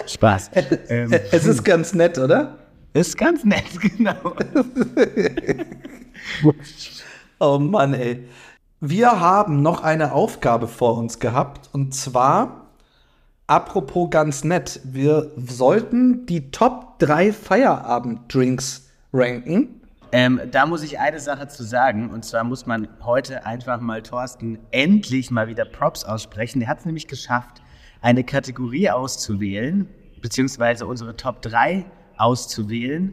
Spaß. 0.08 0.50
Ähm, 0.90 1.14
Es 1.32 1.46
ist 1.46 1.64
ganz 1.64 1.94
nett, 1.94 2.18
oder? 2.18 2.58
ist 2.94 3.16
ganz 3.16 3.44
nett, 3.44 3.64
genau. 3.80 4.34
Oh 7.40 7.60
Mann, 7.60 7.94
ey. 7.94 8.28
Wir 8.80 9.20
haben 9.20 9.62
noch 9.62 9.84
eine 9.84 10.14
Aufgabe 10.14 10.68
vor 10.68 10.98
uns 10.98 11.20
gehabt 11.20 11.70
und 11.74 11.94
zwar, 11.94 12.72
apropos 13.46 14.10
ganz 14.10 14.44
nett, 14.44 14.80
wir 14.84 15.32
sollten 15.36 16.26
die 16.26 16.50
Top 16.50 16.98
3 16.98 17.32
Feierabenddrinks 17.32 18.90
ranken. 19.14 19.80
Ähm, 20.18 20.40
da 20.50 20.66
muss 20.66 20.82
ich 20.82 20.98
eine 20.98 21.20
Sache 21.20 21.50
zu 21.50 21.66
sagen, 21.66 22.10
und 22.10 22.24
zwar 22.24 22.46
muss 22.46 22.66
man 22.66 22.88
heute 23.04 23.46
einfach 23.46 23.82
mal 23.82 24.02
Thorsten 24.02 24.60
endlich 24.72 25.30
mal 25.30 25.50
wieder 25.50 25.66
Props 25.66 26.06
aussprechen. 26.06 26.62
Der 26.62 26.70
hat 26.70 26.80
es 26.80 26.86
nämlich 26.86 27.10
geschafft, 27.10 27.62
eine 28.00 28.24
Kategorie 28.24 28.90
auszuwählen, 28.90 29.90
beziehungsweise 30.22 30.86
unsere 30.86 31.18
Top 31.18 31.42
3 31.42 31.84
auszuwählen 32.16 33.12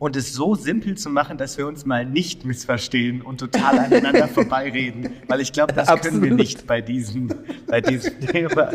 und 0.00 0.16
es 0.16 0.32
so 0.32 0.56
simpel 0.56 0.96
zu 0.96 1.10
machen, 1.10 1.38
dass 1.38 1.58
wir 1.58 1.68
uns 1.68 1.86
mal 1.86 2.04
nicht 2.04 2.44
missverstehen 2.44 3.22
und 3.22 3.38
total 3.38 3.78
aneinander 3.78 4.26
vorbeireden. 4.34 5.10
Weil 5.28 5.42
ich 5.42 5.52
glaube, 5.52 5.72
das 5.74 5.86
können 5.86 6.22
wir 6.22 6.32
Absolut. 6.32 6.38
nicht 6.38 6.66
bei 6.66 6.80
diesem, 6.80 7.32
bei 7.68 7.80
diesem 7.80 8.18
Thema. 8.18 8.72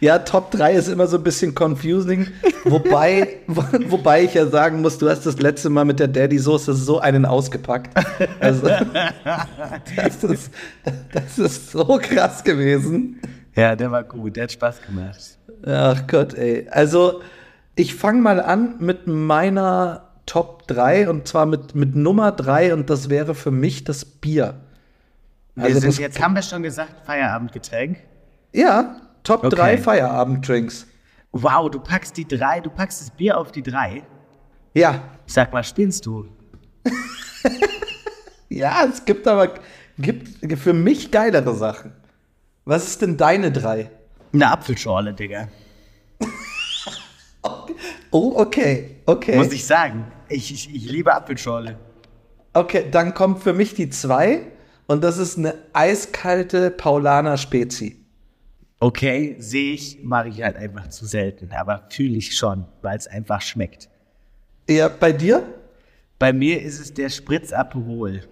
Ja, 0.00 0.18
Top 0.20 0.50
3 0.50 0.72
ist 0.74 0.88
immer 0.88 1.06
so 1.06 1.16
ein 1.18 1.22
bisschen 1.22 1.54
confusing. 1.54 2.28
Wobei, 2.64 3.38
wo, 3.46 3.62
wobei 3.90 4.24
ich 4.24 4.34
ja 4.34 4.46
sagen 4.46 4.80
muss, 4.80 4.98
du 4.98 5.08
hast 5.08 5.26
das 5.26 5.38
letzte 5.40 5.70
Mal 5.70 5.84
mit 5.84 6.00
der 6.00 6.08
Daddy-Soße 6.08 6.74
so 6.74 7.00
einen 7.00 7.24
ausgepackt. 7.24 7.90
Also, 8.40 8.68
das, 9.96 10.24
ist, 10.24 10.52
das 11.12 11.38
ist 11.38 11.70
so 11.70 11.84
krass 12.02 12.42
gewesen. 12.44 13.20
Ja, 13.54 13.76
der 13.76 13.90
war 13.90 14.04
gut, 14.04 14.36
der 14.36 14.44
hat 14.44 14.52
Spaß 14.52 14.82
gemacht. 14.82 15.38
Ach 15.66 16.06
Gott, 16.06 16.34
ey. 16.34 16.66
Also, 16.70 17.20
ich 17.74 17.94
fange 17.94 18.20
mal 18.20 18.40
an 18.40 18.76
mit 18.78 19.06
meiner 19.06 20.08
Top 20.26 20.66
3 20.68 21.08
und 21.10 21.26
zwar 21.26 21.46
mit, 21.46 21.74
mit 21.74 21.96
Nummer 21.96 22.32
3 22.32 22.74
und 22.74 22.88
das 22.90 23.08
wäre 23.10 23.34
für 23.34 23.50
mich 23.50 23.84
das 23.84 24.04
Bier. 24.04 24.54
Wir 25.56 25.64
Also 25.64 25.80
sind 25.80 25.88
das- 25.90 25.98
jetzt, 25.98 26.22
haben 26.22 26.34
wir 26.34 26.42
schon 26.42 26.62
gesagt, 26.62 26.92
Feierabendgetränk. 27.04 27.98
Ja, 28.52 28.96
Top 29.22 29.44
Okay. 29.44 29.56
3 29.56 29.78
Feierabenddrinks. 29.78 30.86
Wow, 31.32 31.70
du 31.70 31.78
packst 31.78 32.16
die 32.16 32.26
drei, 32.26 32.60
du 32.60 32.70
packst 32.70 33.00
das 33.00 33.10
Bier 33.10 33.38
auf 33.38 33.52
die 33.52 33.62
drei. 33.62 34.02
Ja, 34.74 35.02
Sag 35.30 35.52
mal, 35.52 35.62
spinnst 35.62 36.06
du? 36.06 36.26
ja, 38.48 38.84
es 38.84 39.04
gibt 39.04 39.28
aber 39.28 39.54
gibt 39.96 40.28
für 40.58 40.72
mich 40.72 41.12
geilere 41.12 41.54
Sachen. 41.54 41.92
Was 42.64 42.88
ist 42.88 43.02
denn 43.02 43.16
deine 43.16 43.52
3? 43.52 43.88
Eine 44.32 44.50
Apfelschorle, 44.50 45.14
Digga. 45.14 45.48
Oh, 48.12 48.32
okay, 48.36 48.96
okay. 49.06 49.36
Muss 49.36 49.52
ich 49.52 49.64
sagen. 49.64 50.10
Ich, 50.28 50.52
ich, 50.52 50.74
ich 50.74 50.90
liebe 50.90 51.14
Apfelschorle. 51.14 51.78
Okay, 52.54 52.86
dann 52.90 53.14
kommt 53.14 53.40
für 53.40 53.52
mich 53.52 53.74
die 53.74 53.88
2 53.88 54.48
und 54.88 55.04
das 55.04 55.16
ist 55.18 55.38
eine 55.38 55.54
eiskalte 55.72 56.72
Paulaner 56.72 57.36
Spezi. 57.36 57.99
Okay, 58.82 59.36
sehe 59.38 59.74
ich, 59.74 60.02
mache 60.02 60.28
ich 60.28 60.42
halt 60.42 60.56
einfach 60.56 60.88
zu 60.88 61.04
selten. 61.04 61.52
Aber 61.52 61.86
fühle 61.90 62.16
ich 62.16 62.36
schon, 62.36 62.64
weil 62.80 62.96
es 62.96 63.06
einfach 63.06 63.42
schmeckt. 63.42 63.90
Ja, 64.68 64.88
bei 64.88 65.12
dir? 65.12 65.42
Bei 66.18 66.32
mir 66.32 66.62
ist 66.62 66.80
es 66.80 66.94
der 66.94 67.10
Spritz 67.10 67.52
Aperol. 67.52 68.22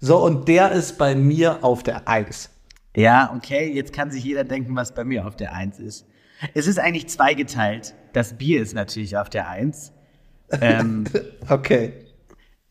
So, 0.00 0.24
und 0.24 0.48
der 0.48 0.72
ist 0.72 0.98
bei 0.98 1.14
mir 1.14 1.62
auf 1.62 1.84
der 1.84 2.08
1. 2.08 2.50
Ja, 2.96 3.32
okay, 3.36 3.72
jetzt 3.72 3.92
kann 3.92 4.10
sich 4.10 4.24
jeder 4.24 4.42
denken, 4.42 4.74
was 4.74 4.92
bei 4.92 5.04
mir 5.04 5.26
auf 5.26 5.36
der 5.36 5.54
Eins 5.54 5.78
ist. 5.78 6.04
Es 6.54 6.66
ist 6.66 6.80
eigentlich 6.80 7.08
zweigeteilt. 7.08 7.94
Das 8.12 8.32
Bier 8.34 8.62
ist 8.62 8.74
natürlich 8.74 9.16
auf 9.16 9.30
der 9.30 9.48
Eins. 9.48 9.92
Ähm, 10.60 11.04
Okay. 11.48 11.92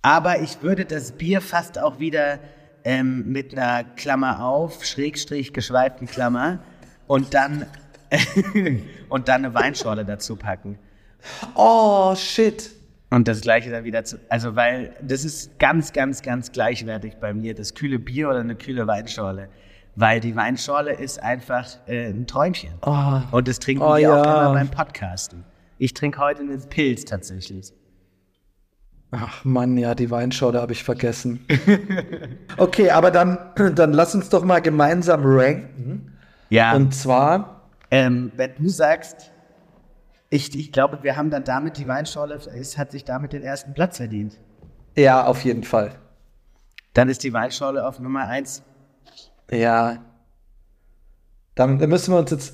Aber 0.02 0.42
ich 0.42 0.62
würde 0.62 0.86
das 0.86 1.14
Bier 1.14 1.40
fast 1.40 1.78
auch 1.80 2.00
wieder 2.00 2.40
ähm, 2.84 3.32
mit 3.32 3.58
einer 3.58 3.84
Klammer 3.84 4.44
auf, 4.44 4.84
Schrägstrich, 4.84 5.54
geschweiften 5.54 6.08
Klammer 6.08 6.60
und 7.10 7.34
dann, 7.34 7.66
und 9.10 9.28
dann 9.28 9.44
eine 9.44 9.54
Weinschorle 9.54 10.06
dazu 10.06 10.36
packen. 10.36 10.78
Oh, 11.56 12.14
shit. 12.16 12.70
Und 13.10 13.28
das 13.28 13.42
gleiche 13.42 13.72
dann 13.72 13.84
wieder 13.84 14.04
zu. 14.04 14.20
Also, 14.30 14.56
weil 14.56 14.94
das 15.02 15.26
ist 15.26 15.58
ganz, 15.58 15.92
ganz, 15.92 16.22
ganz 16.22 16.52
gleichwertig 16.52 17.16
bei 17.20 17.34
mir, 17.34 17.56
das 17.56 17.74
kühle 17.74 17.98
Bier 17.98 18.30
oder 18.30 18.42
eine 18.42 18.56
kühle 18.56 18.86
Weinschorle. 18.86 19.50
Weil 19.96 20.20
die 20.20 20.36
Weinschorle 20.36 20.94
ist 20.94 21.22
einfach 21.22 21.66
äh, 21.88 22.10
ein 22.10 22.28
Träumchen. 22.28 22.74
Oh. 22.86 23.22
Und 23.32 23.48
das 23.48 23.58
trinken 23.58 23.82
Oh, 23.84 23.96
wir 23.96 24.02
ja. 24.02 24.22
auch 24.22 24.24
immer 24.24 24.54
beim 24.54 24.70
Podcasten. 24.70 25.44
Ich 25.80 25.96
trinke 25.96 26.20
heute 26.20 26.42
einen 26.42 26.62
Pilz 26.70 27.06
tatsächlich. 27.06 27.74
Ach 29.10 29.44
Mann, 29.44 29.80
ja, 29.80 29.96
die 29.96 30.12
Weinschorle 30.12 30.62
habe 30.62 30.74
ich 30.74 30.84
vergessen. 30.84 31.44
okay, 32.58 32.92
aber 32.92 33.10
dann, 33.10 33.40
dann 33.74 33.94
lass 33.94 34.14
uns 34.14 34.30
doch 34.30 34.44
mal 34.46 34.60
gemeinsam 34.60 35.22
ranken. 35.24 36.09
Ja. 36.50 36.76
Und 36.76 36.94
zwar, 36.94 37.62
Ähm, 37.92 38.32
wenn 38.36 38.52
du 38.56 38.70
sagst, 38.70 39.32
ich, 40.30 40.56
ich 40.58 40.72
glaube, 40.72 41.00
wir 41.02 41.16
haben 41.18 41.30
dann 41.32 41.44
damit 41.44 41.78
die 41.78 41.88
Weinschorle, 41.88 42.36
es 42.36 42.78
hat 42.78 42.92
sich 42.92 43.04
damit 43.04 43.34
den 43.34 43.42
ersten 43.42 43.74
Platz 43.74 43.98
verdient. 43.98 44.38
ja, 44.96 45.26
auf 45.26 45.44
jeden 45.44 45.64
Fall. 45.64 45.92
Dann 46.94 47.08
ist 47.10 47.24
die 47.24 47.34
Weinschorle 47.34 47.88
auf 47.88 48.00
Nummer 48.00 48.28
eins. 48.28 48.64
Ja. 49.52 49.98
Dann 51.56 51.78
müssen 51.78 52.14
wir 52.14 52.20
uns 52.20 52.32
jetzt, 52.32 52.54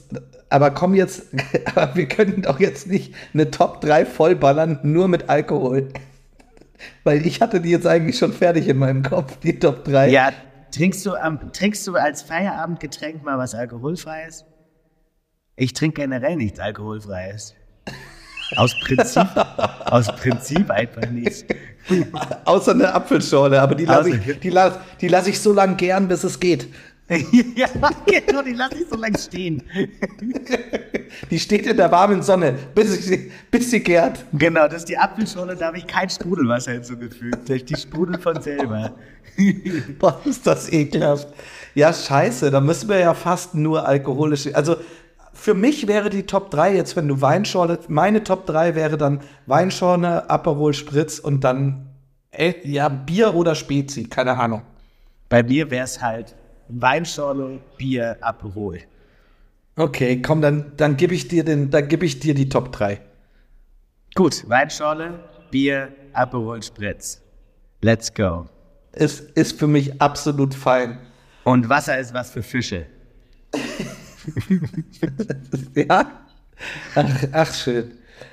aber 0.50 0.72
komm 0.72 0.94
jetzt, 0.94 1.28
aber 1.76 1.96
wir 1.96 2.08
können 2.08 2.42
doch 2.44 2.60
jetzt 2.60 2.88
nicht 2.88 3.14
eine 3.34 3.52
Top 3.52 3.82
3 3.82 4.06
vollballern, 4.06 4.80
nur 4.84 5.08
mit 5.08 5.30
Alkohol. 5.30 5.90
Weil 7.04 7.26
ich 7.26 7.42
hatte 7.42 7.62
die 7.62 7.70
jetzt 7.70 7.88
eigentlich 7.88 8.18
schon 8.18 8.34
fertig 8.34 8.68
in 8.68 8.78
meinem 8.78 9.04
Kopf, 9.04 9.38
die 9.40 9.58
Top 9.60 9.84
3. 9.86 10.10
Ja, 10.10 10.32
trinkst 10.76 11.06
du, 11.06 11.16
am, 11.16 11.52
trinkst 11.54 11.88
du 11.88 11.96
als 11.96 12.22
Feierabendgetränk 12.22 13.24
mal 13.24 13.38
was 13.38 13.56
Alkoholfreies? 13.56 14.46
Ich 15.56 15.74
trinke 15.74 16.02
generell 16.02 16.36
nichts 16.36 16.60
Alkoholfreies. 16.60 17.56
Aus 18.58 18.76
Prinzip, 18.82 19.28
aus 19.86 20.08
Prinzip 20.08 20.70
einfach 20.70 21.10
nicht. 21.10 21.46
Außer 22.46 22.72
eine 22.72 22.94
Apfelschorle, 22.94 23.62
aber 23.62 23.76
die 23.76 23.86
lasse 23.86 24.18
ich, 24.18 24.40
die 24.40 24.50
lass, 24.50 24.78
die 25.02 25.08
lass 25.08 25.28
ich 25.28 25.40
so 25.40 25.54
lang 25.54 25.78
gern, 25.78 26.08
bis 26.08 26.24
es 26.24 26.40
geht. 26.40 26.68
ja, 27.56 27.68
genau, 28.08 28.42
die 28.42 28.54
lasse 28.54 28.76
ich 28.76 28.90
so 28.90 28.96
lange 28.96 29.18
stehen. 29.18 29.62
Die 31.30 31.40
steht 31.40 31.66
in 31.68 31.78
der 31.78 31.92
warmen 31.92 32.22
Sonne, 32.22 32.56
bis, 32.74 33.06
sie, 33.06 33.32
bis 33.50 33.72
sie 33.72 33.80
gärt. 33.80 34.26
Genau, 34.34 34.68
das 34.68 34.80
ist 34.80 34.90
die 34.90 34.98
Apfelschorle, 34.98 35.56
da 35.56 35.68
habe 35.68 35.78
ich 35.78 35.88
kein 35.88 36.10
Sprudelwasser 36.10 36.74
hinzugefügt. 36.74 37.48
Die 37.48 37.76
sprudelt 37.76 38.22
von 38.22 38.42
selber. 38.42 38.96
Boah, 40.00 40.20
ist 40.26 40.46
das 40.46 40.72
ekelhaft. 40.74 41.28
Ja, 41.74 41.94
scheiße, 41.94 42.52
da 42.52 42.60
müssen 42.60 42.90
wir 42.90 43.00
ja 43.00 43.14
fast 43.14 43.56
nur 43.56 43.88
alkoholische. 43.88 44.56
Also 44.56 44.76
für 45.34 45.54
mich 45.54 45.88
wäre 45.88 46.10
die 46.10 46.24
Top 46.24 46.52
3 46.52 46.76
jetzt, 46.76 46.96
wenn 46.96 47.08
du 47.08 47.22
Weinschorle, 47.22 47.80
meine 47.88 48.24
Top 48.24 48.46
3 48.46 48.76
wäre 48.76 48.98
dann 48.98 49.22
Weinschorle, 49.46 50.30
Aperol 50.30 50.74
Spritz 50.74 51.20
und 51.20 51.44
dann 51.44 51.88
äh, 52.32 52.54
ja, 52.64 52.90
Bier 52.90 53.36
oder 53.36 53.56
Spezi, 53.56 54.06
keine 54.06 54.38
Ahnung. 54.38 54.64
Bei 55.30 55.44
mir 55.44 55.70
wäre 55.72 55.86
es 55.86 56.02
halt 56.02 56.36
Weinschorle, 56.70 57.60
Bier, 57.78 58.18
Aperol. 58.22 58.80
Okay, 59.76 60.22
komm, 60.22 60.42
dann, 60.42 60.72
dann 60.78 60.98
gebe 60.98 61.14
ich 61.14 61.28
dir 61.28 61.44
den, 61.44 61.70
dann 61.70 61.88
gebe 61.88 62.06
ich 62.06 62.20
dir 62.20 62.34
die 62.34 62.50
Top 62.50 62.72
3. 62.72 63.02
Gut, 64.16 64.48
Weinschorle, 64.48 65.20
Bier, 65.52 65.90
Aperol, 66.14 66.64
Spritz. 66.64 67.22
Let's 67.82 68.14
go. 68.14 68.48
Ist, 68.94 69.32
ist 69.32 69.60
für 69.60 69.68
mich 69.68 70.02
absolut 70.02 70.54
fein. 70.54 71.00
Und 71.44 71.70
Wasser 71.70 72.00
ist 72.00 72.14
was 72.14 72.32
für 72.32 72.44
Fische. 72.44 72.86
Ja? 75.76 76.26
Ach, 76.96 77.24
ach 77.32 77.54
schön. 77.54 77.92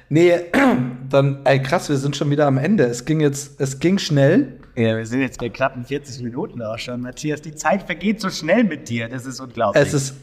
Nee, 0.08 0.32
dann, 1.08 1.40
ey, 1.44 1.62
krass, 1.62 1.88
wir 1.88 1.96
sind 1.96 2.16
schon 2.16 2.30
wieder 2.30 2.46
am 2.46 2.58
Ende. 2.58 2.84
Es 2.84 3.04
ging 3.04 3.20
jetzt, 3.20 3.60
es 3.60 3.78
ging 3.78 3.98
schnell. 3.98 4.58
Ja, 4.74 4.96
wir 4.96 5.06
sind 5.06 5.20
jetzt 5.20 5.38
bei 5.38 5.48
knappen 5.48 5.84
40 5.84 6.22
Minuten 6.22 6.62
auch 6.62 6.78
schon, 6.78 7.00
Matthias. 7.00 7.42
Die 7.42 7.54
Zeit 7.54 7.82
vergeht 7.82 8.20
so 8.20 8.30
schnell 8.30 8.64
mit 8.64 8.88
dir, 8.88 9.08
das 9.08 9.26
ist 9.26 9.40
unglaublich. 9.40 9.82
Es 9.82 9.92
ist, 9.92 10.14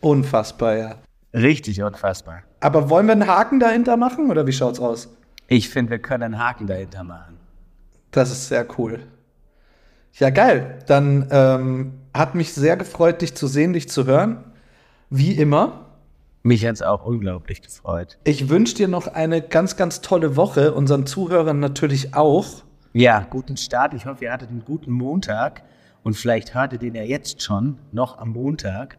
Unfassbar, 0.00 0.76
ja. 0.76 0.94
Richtig 1.34 1.82
unfassbar. 1.82 2.42
Aber 2.60 2.88
wollen 2.88 3.06
wir 3.06 3.12
einen 3.12 3.26
Haken 3.26 3.60
dahinter 3.60 3.96
machen 3.96 4.30
oder 4.30 4.46
wie 4.46 4.52
schaut's 4.52 4.80
aus? 4.80 5.08
Ich 5.46 5.68
finde, 5.68 5.90
wir 5.90 5.98
können 5.98 6.22
einen 6.22 6.38
Haken 6.38 6.66
dahinter 6.66 7.04
machen. 7.04 7.36
Das 8.10 8.30
ist 8.30 8.48
sehr 8.48 8.66
cool. 8.78 9.00
Ja, 10.14 10.30
geil. 10.30 10.78
Dann 10.86 11.28
ähm, 11.30 11.92
hat 12.14 12.34
mich 12.34 12.52
sehr 12.52 12.76
gefreut, 12.76 13.20
dich 13.22 13.34
zu 13.34 13.46
sehen, 13.46 13.72
dich 13.72 13.88
zu 13.88 14.06
hören. 14.06 14.44
Wie 15.10 15.32
immer. 15.32 15.86
Mich 16.48 16.64
hat 16.64 16.76
es 16.76 16.82
auch 16.82 17.04
unglaublich 17.04 17.60
gefreut. 17.60 18.16
Ich 18.24 18.48
wünsche 18.48 18.74
dir 18.74 18.88
noch 18.88 19.06
eine 19.06 19.42
ganz, 19.42 19.76
ganz 19.76 20.00
tolle 20.00 20.34
Woche, 20.34 20.72
unseren 20.72 21.04
Zuhörern 21.04 21.60
natürlich 21.60 22.14
auch. 22.14 22.64
Ja, 22.94 23.20
guten 23.28 23.58
Start. 23.58 23.92
Ich 23.92 24.06
hoffe, 24.06 24.24
ihr 24.24 24.32
hattet 24.32 24.48
einen 24.48 24.64
guten 24.64 24.90
Montag 24.90 25.62
und 26.04 26.14
vielleicht 26.14 26.54
hört 26.54 26.72
ihr 26.72 26.78
den 26.78 26.94
ja 26.94 27.02
jetzt 27.02 27.42
schon, 27.42 27.76
noch 27.92 28.16
am 28.16 28.30
Montag, 28.30 28.96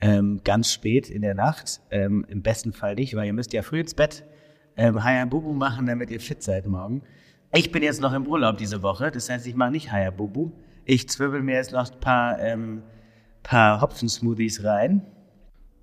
ähm, 0.00 0.42
ganz 0.44 0.70
spät 0.70 1.10
in 1.10 1.22
der 1.22 1.34
Nacht. 1.34 1.80
Ähm, 1.90 2.24
Im 2.28 2.40
besten 2.40 2.72
Fall 2.72 2.94
nicht, 2.94 3.16
weil 3.16 3.26
ihr 3.26 3.32
müsst 3.32 3.52
ja 3.52 3.62
früh 3.62 3.80
ins 3.80 3.94
Bett 3.94 4.22
ähm, 4.76 5.02
Hayabubu 5.02 5.54
machen, 5.54 5.86
damit 5.86 6.08
ihr 6.08 6.20
fit 6.20 6.40
seid 6.40 6.68
morgen. 6.68 7.02
Ich 7.52 7.72
bin 7.72 7.82
jetzt 7.82 8.00
noch 8.00 8.12
im 8.12 8.28
Urlaub 8.28 8.58
diese 8.58 8.80
Woche, 8.84 9.10
das 9.10 9.28
heißt, 9.28 9.44
ich 9.48 9.56
mache 9.56 9.72
nicht 9.72 9.90
Hayabubu. 9.90 10.52
Ich 10.84 11.08
zwirbel 11.08 11.42
mir 11.42 11.56
jetzt 11.56 11.72
noch 11.72 11.90
ein 11.90 11.98
paar, 11.98 12.38
ähm, 12.38 12.84
paar 13.42 13.80
Hopfensmoothies 13.80 14.62
rein. 14.62 15.02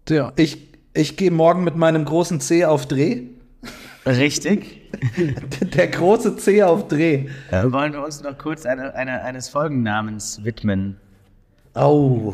Ja, 0.08 0.32
ich, 0.38 0.79
ich 1.00 1.18
gehe 1.18 1.32
morgen 1.32 1.64
mit 1.64 1.76
meinem 1.76 2.06
großen 2.06 2.42
C 2.42 2.66
auf 2.66 2.86
Dreh. 2.86 3.24
Richtig. 4.06 4.82
Der 5.74 5.88
große 5.88 6.38
C 6.38 6.64
auf 6.64 6.88
Dreh. 6.88 7.28
Äh, 7.52 7.72
wollen 7.72 7.94
wir 7.94 8.04
uns 8.04 8.22
noch 8.22 8.38
kurz 8.38 8.66
eine, 8.66 8.94
eine, 8.96 9.22
eines 9.24 9.50
Folgennamens 9.50 10.44
widmen? 10.44 10.98
Oh, 11.76 12.34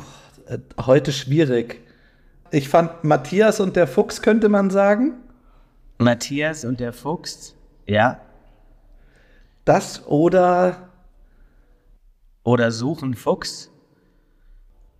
heute 0.79 1.11
schwierig. 1.11 1.81
Ich 2.51 2.69
fand 2.69 3.03
Matthias 3.03 3.59
und 3.59 3.75
der 3.75 3.87
Fuchs, 3.87 4.21
könnte 4.21 4.49
man 4.49 4.69
sagen. 4.69 5.13
Matthias 5.97 6.65
und 6.65 6.79
der 6.79 6.93
Fuchs, 6.93 7.55
ja. 7.85 8.19
Das 9.63 10.05
oder. 10.07 10.89
Oder 12.43 12.71
Suchen 12.71 13.15
Fuchs. 13.15 13.71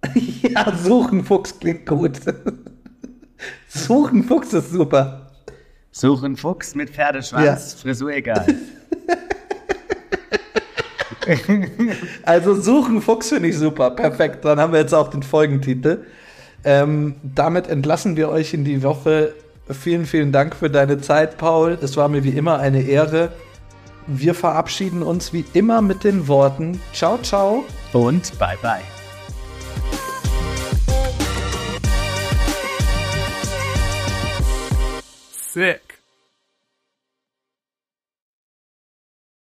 ja, 0.41 0.76
Suchen 0.76 1.24
Fuchs 1.24 1.59
klingt 1.59 1.86
gut. 1.86 2.20
Suchen 3.68 4.24
Fuchs 4.24 4.54
ist 4.54 4.72
super. 4.72 5.32
Suchen 5.92 6.36
Fuchs 6.38 6.76
mit 6.76 6.90
Pferdeschwanz, 6.90 7.46
Ja. 7.46 7.56
Frisur 7.82 8.12
egal. 8.12 8.46
Also 12.24 12.54
Suchen 12.62 13.02
Fuchs 13.02 13.30
finde 13.30 13.50
ich 13.50 13.58
super. 13.58 13.90
Perfekt. 13.92 14.46
Dann 14.46 14.60
haben 14.60 14.74
wir 14.74 14.80
jetzt 14.80 14.94
auch 14.94 15.10
den 15.10 15.24
Folgentitel. 15.24 16.06
Ähm, 16.64 17.16
damit 17.24 17.68
entlassen 17.68 18.16
wir 18.16 18.30
euch 18.30 18.54
in 18.54 18.64
die 18.64 18.84
Woche. 18.84 19.34
Vielen, 19.70 20.06
vielen 20.06 20.32
Dank 20.32 20.56
für 20.56 20.70
deine 20.70 21.02
Zeit, 21.02 21.38
Paul. 21.38 21.78
Es 21.82 21.98
war 21.98 22.10
mir 22.10 22.24
wie 22.24 22.30
immer 22.38 22.60
eine 22.60 22.84
Ehre. 22.84 23.32
Wir 24.08 24.36
verabschieden 24.36 25.02
uns 25.02 25.34
wie 25.34 25.46
immer 25.54 25.82
mit 25.82 26.04
den 26.04 26.28
Worten 26.28 26.80
Ciao, 26.94 27.18
ciao. 27.18 27.64
Und 27.92 28.38
bye 28.38 28.58
bye. 28.62 28.95
That's 35.56 35.76
it. 35.76 35.85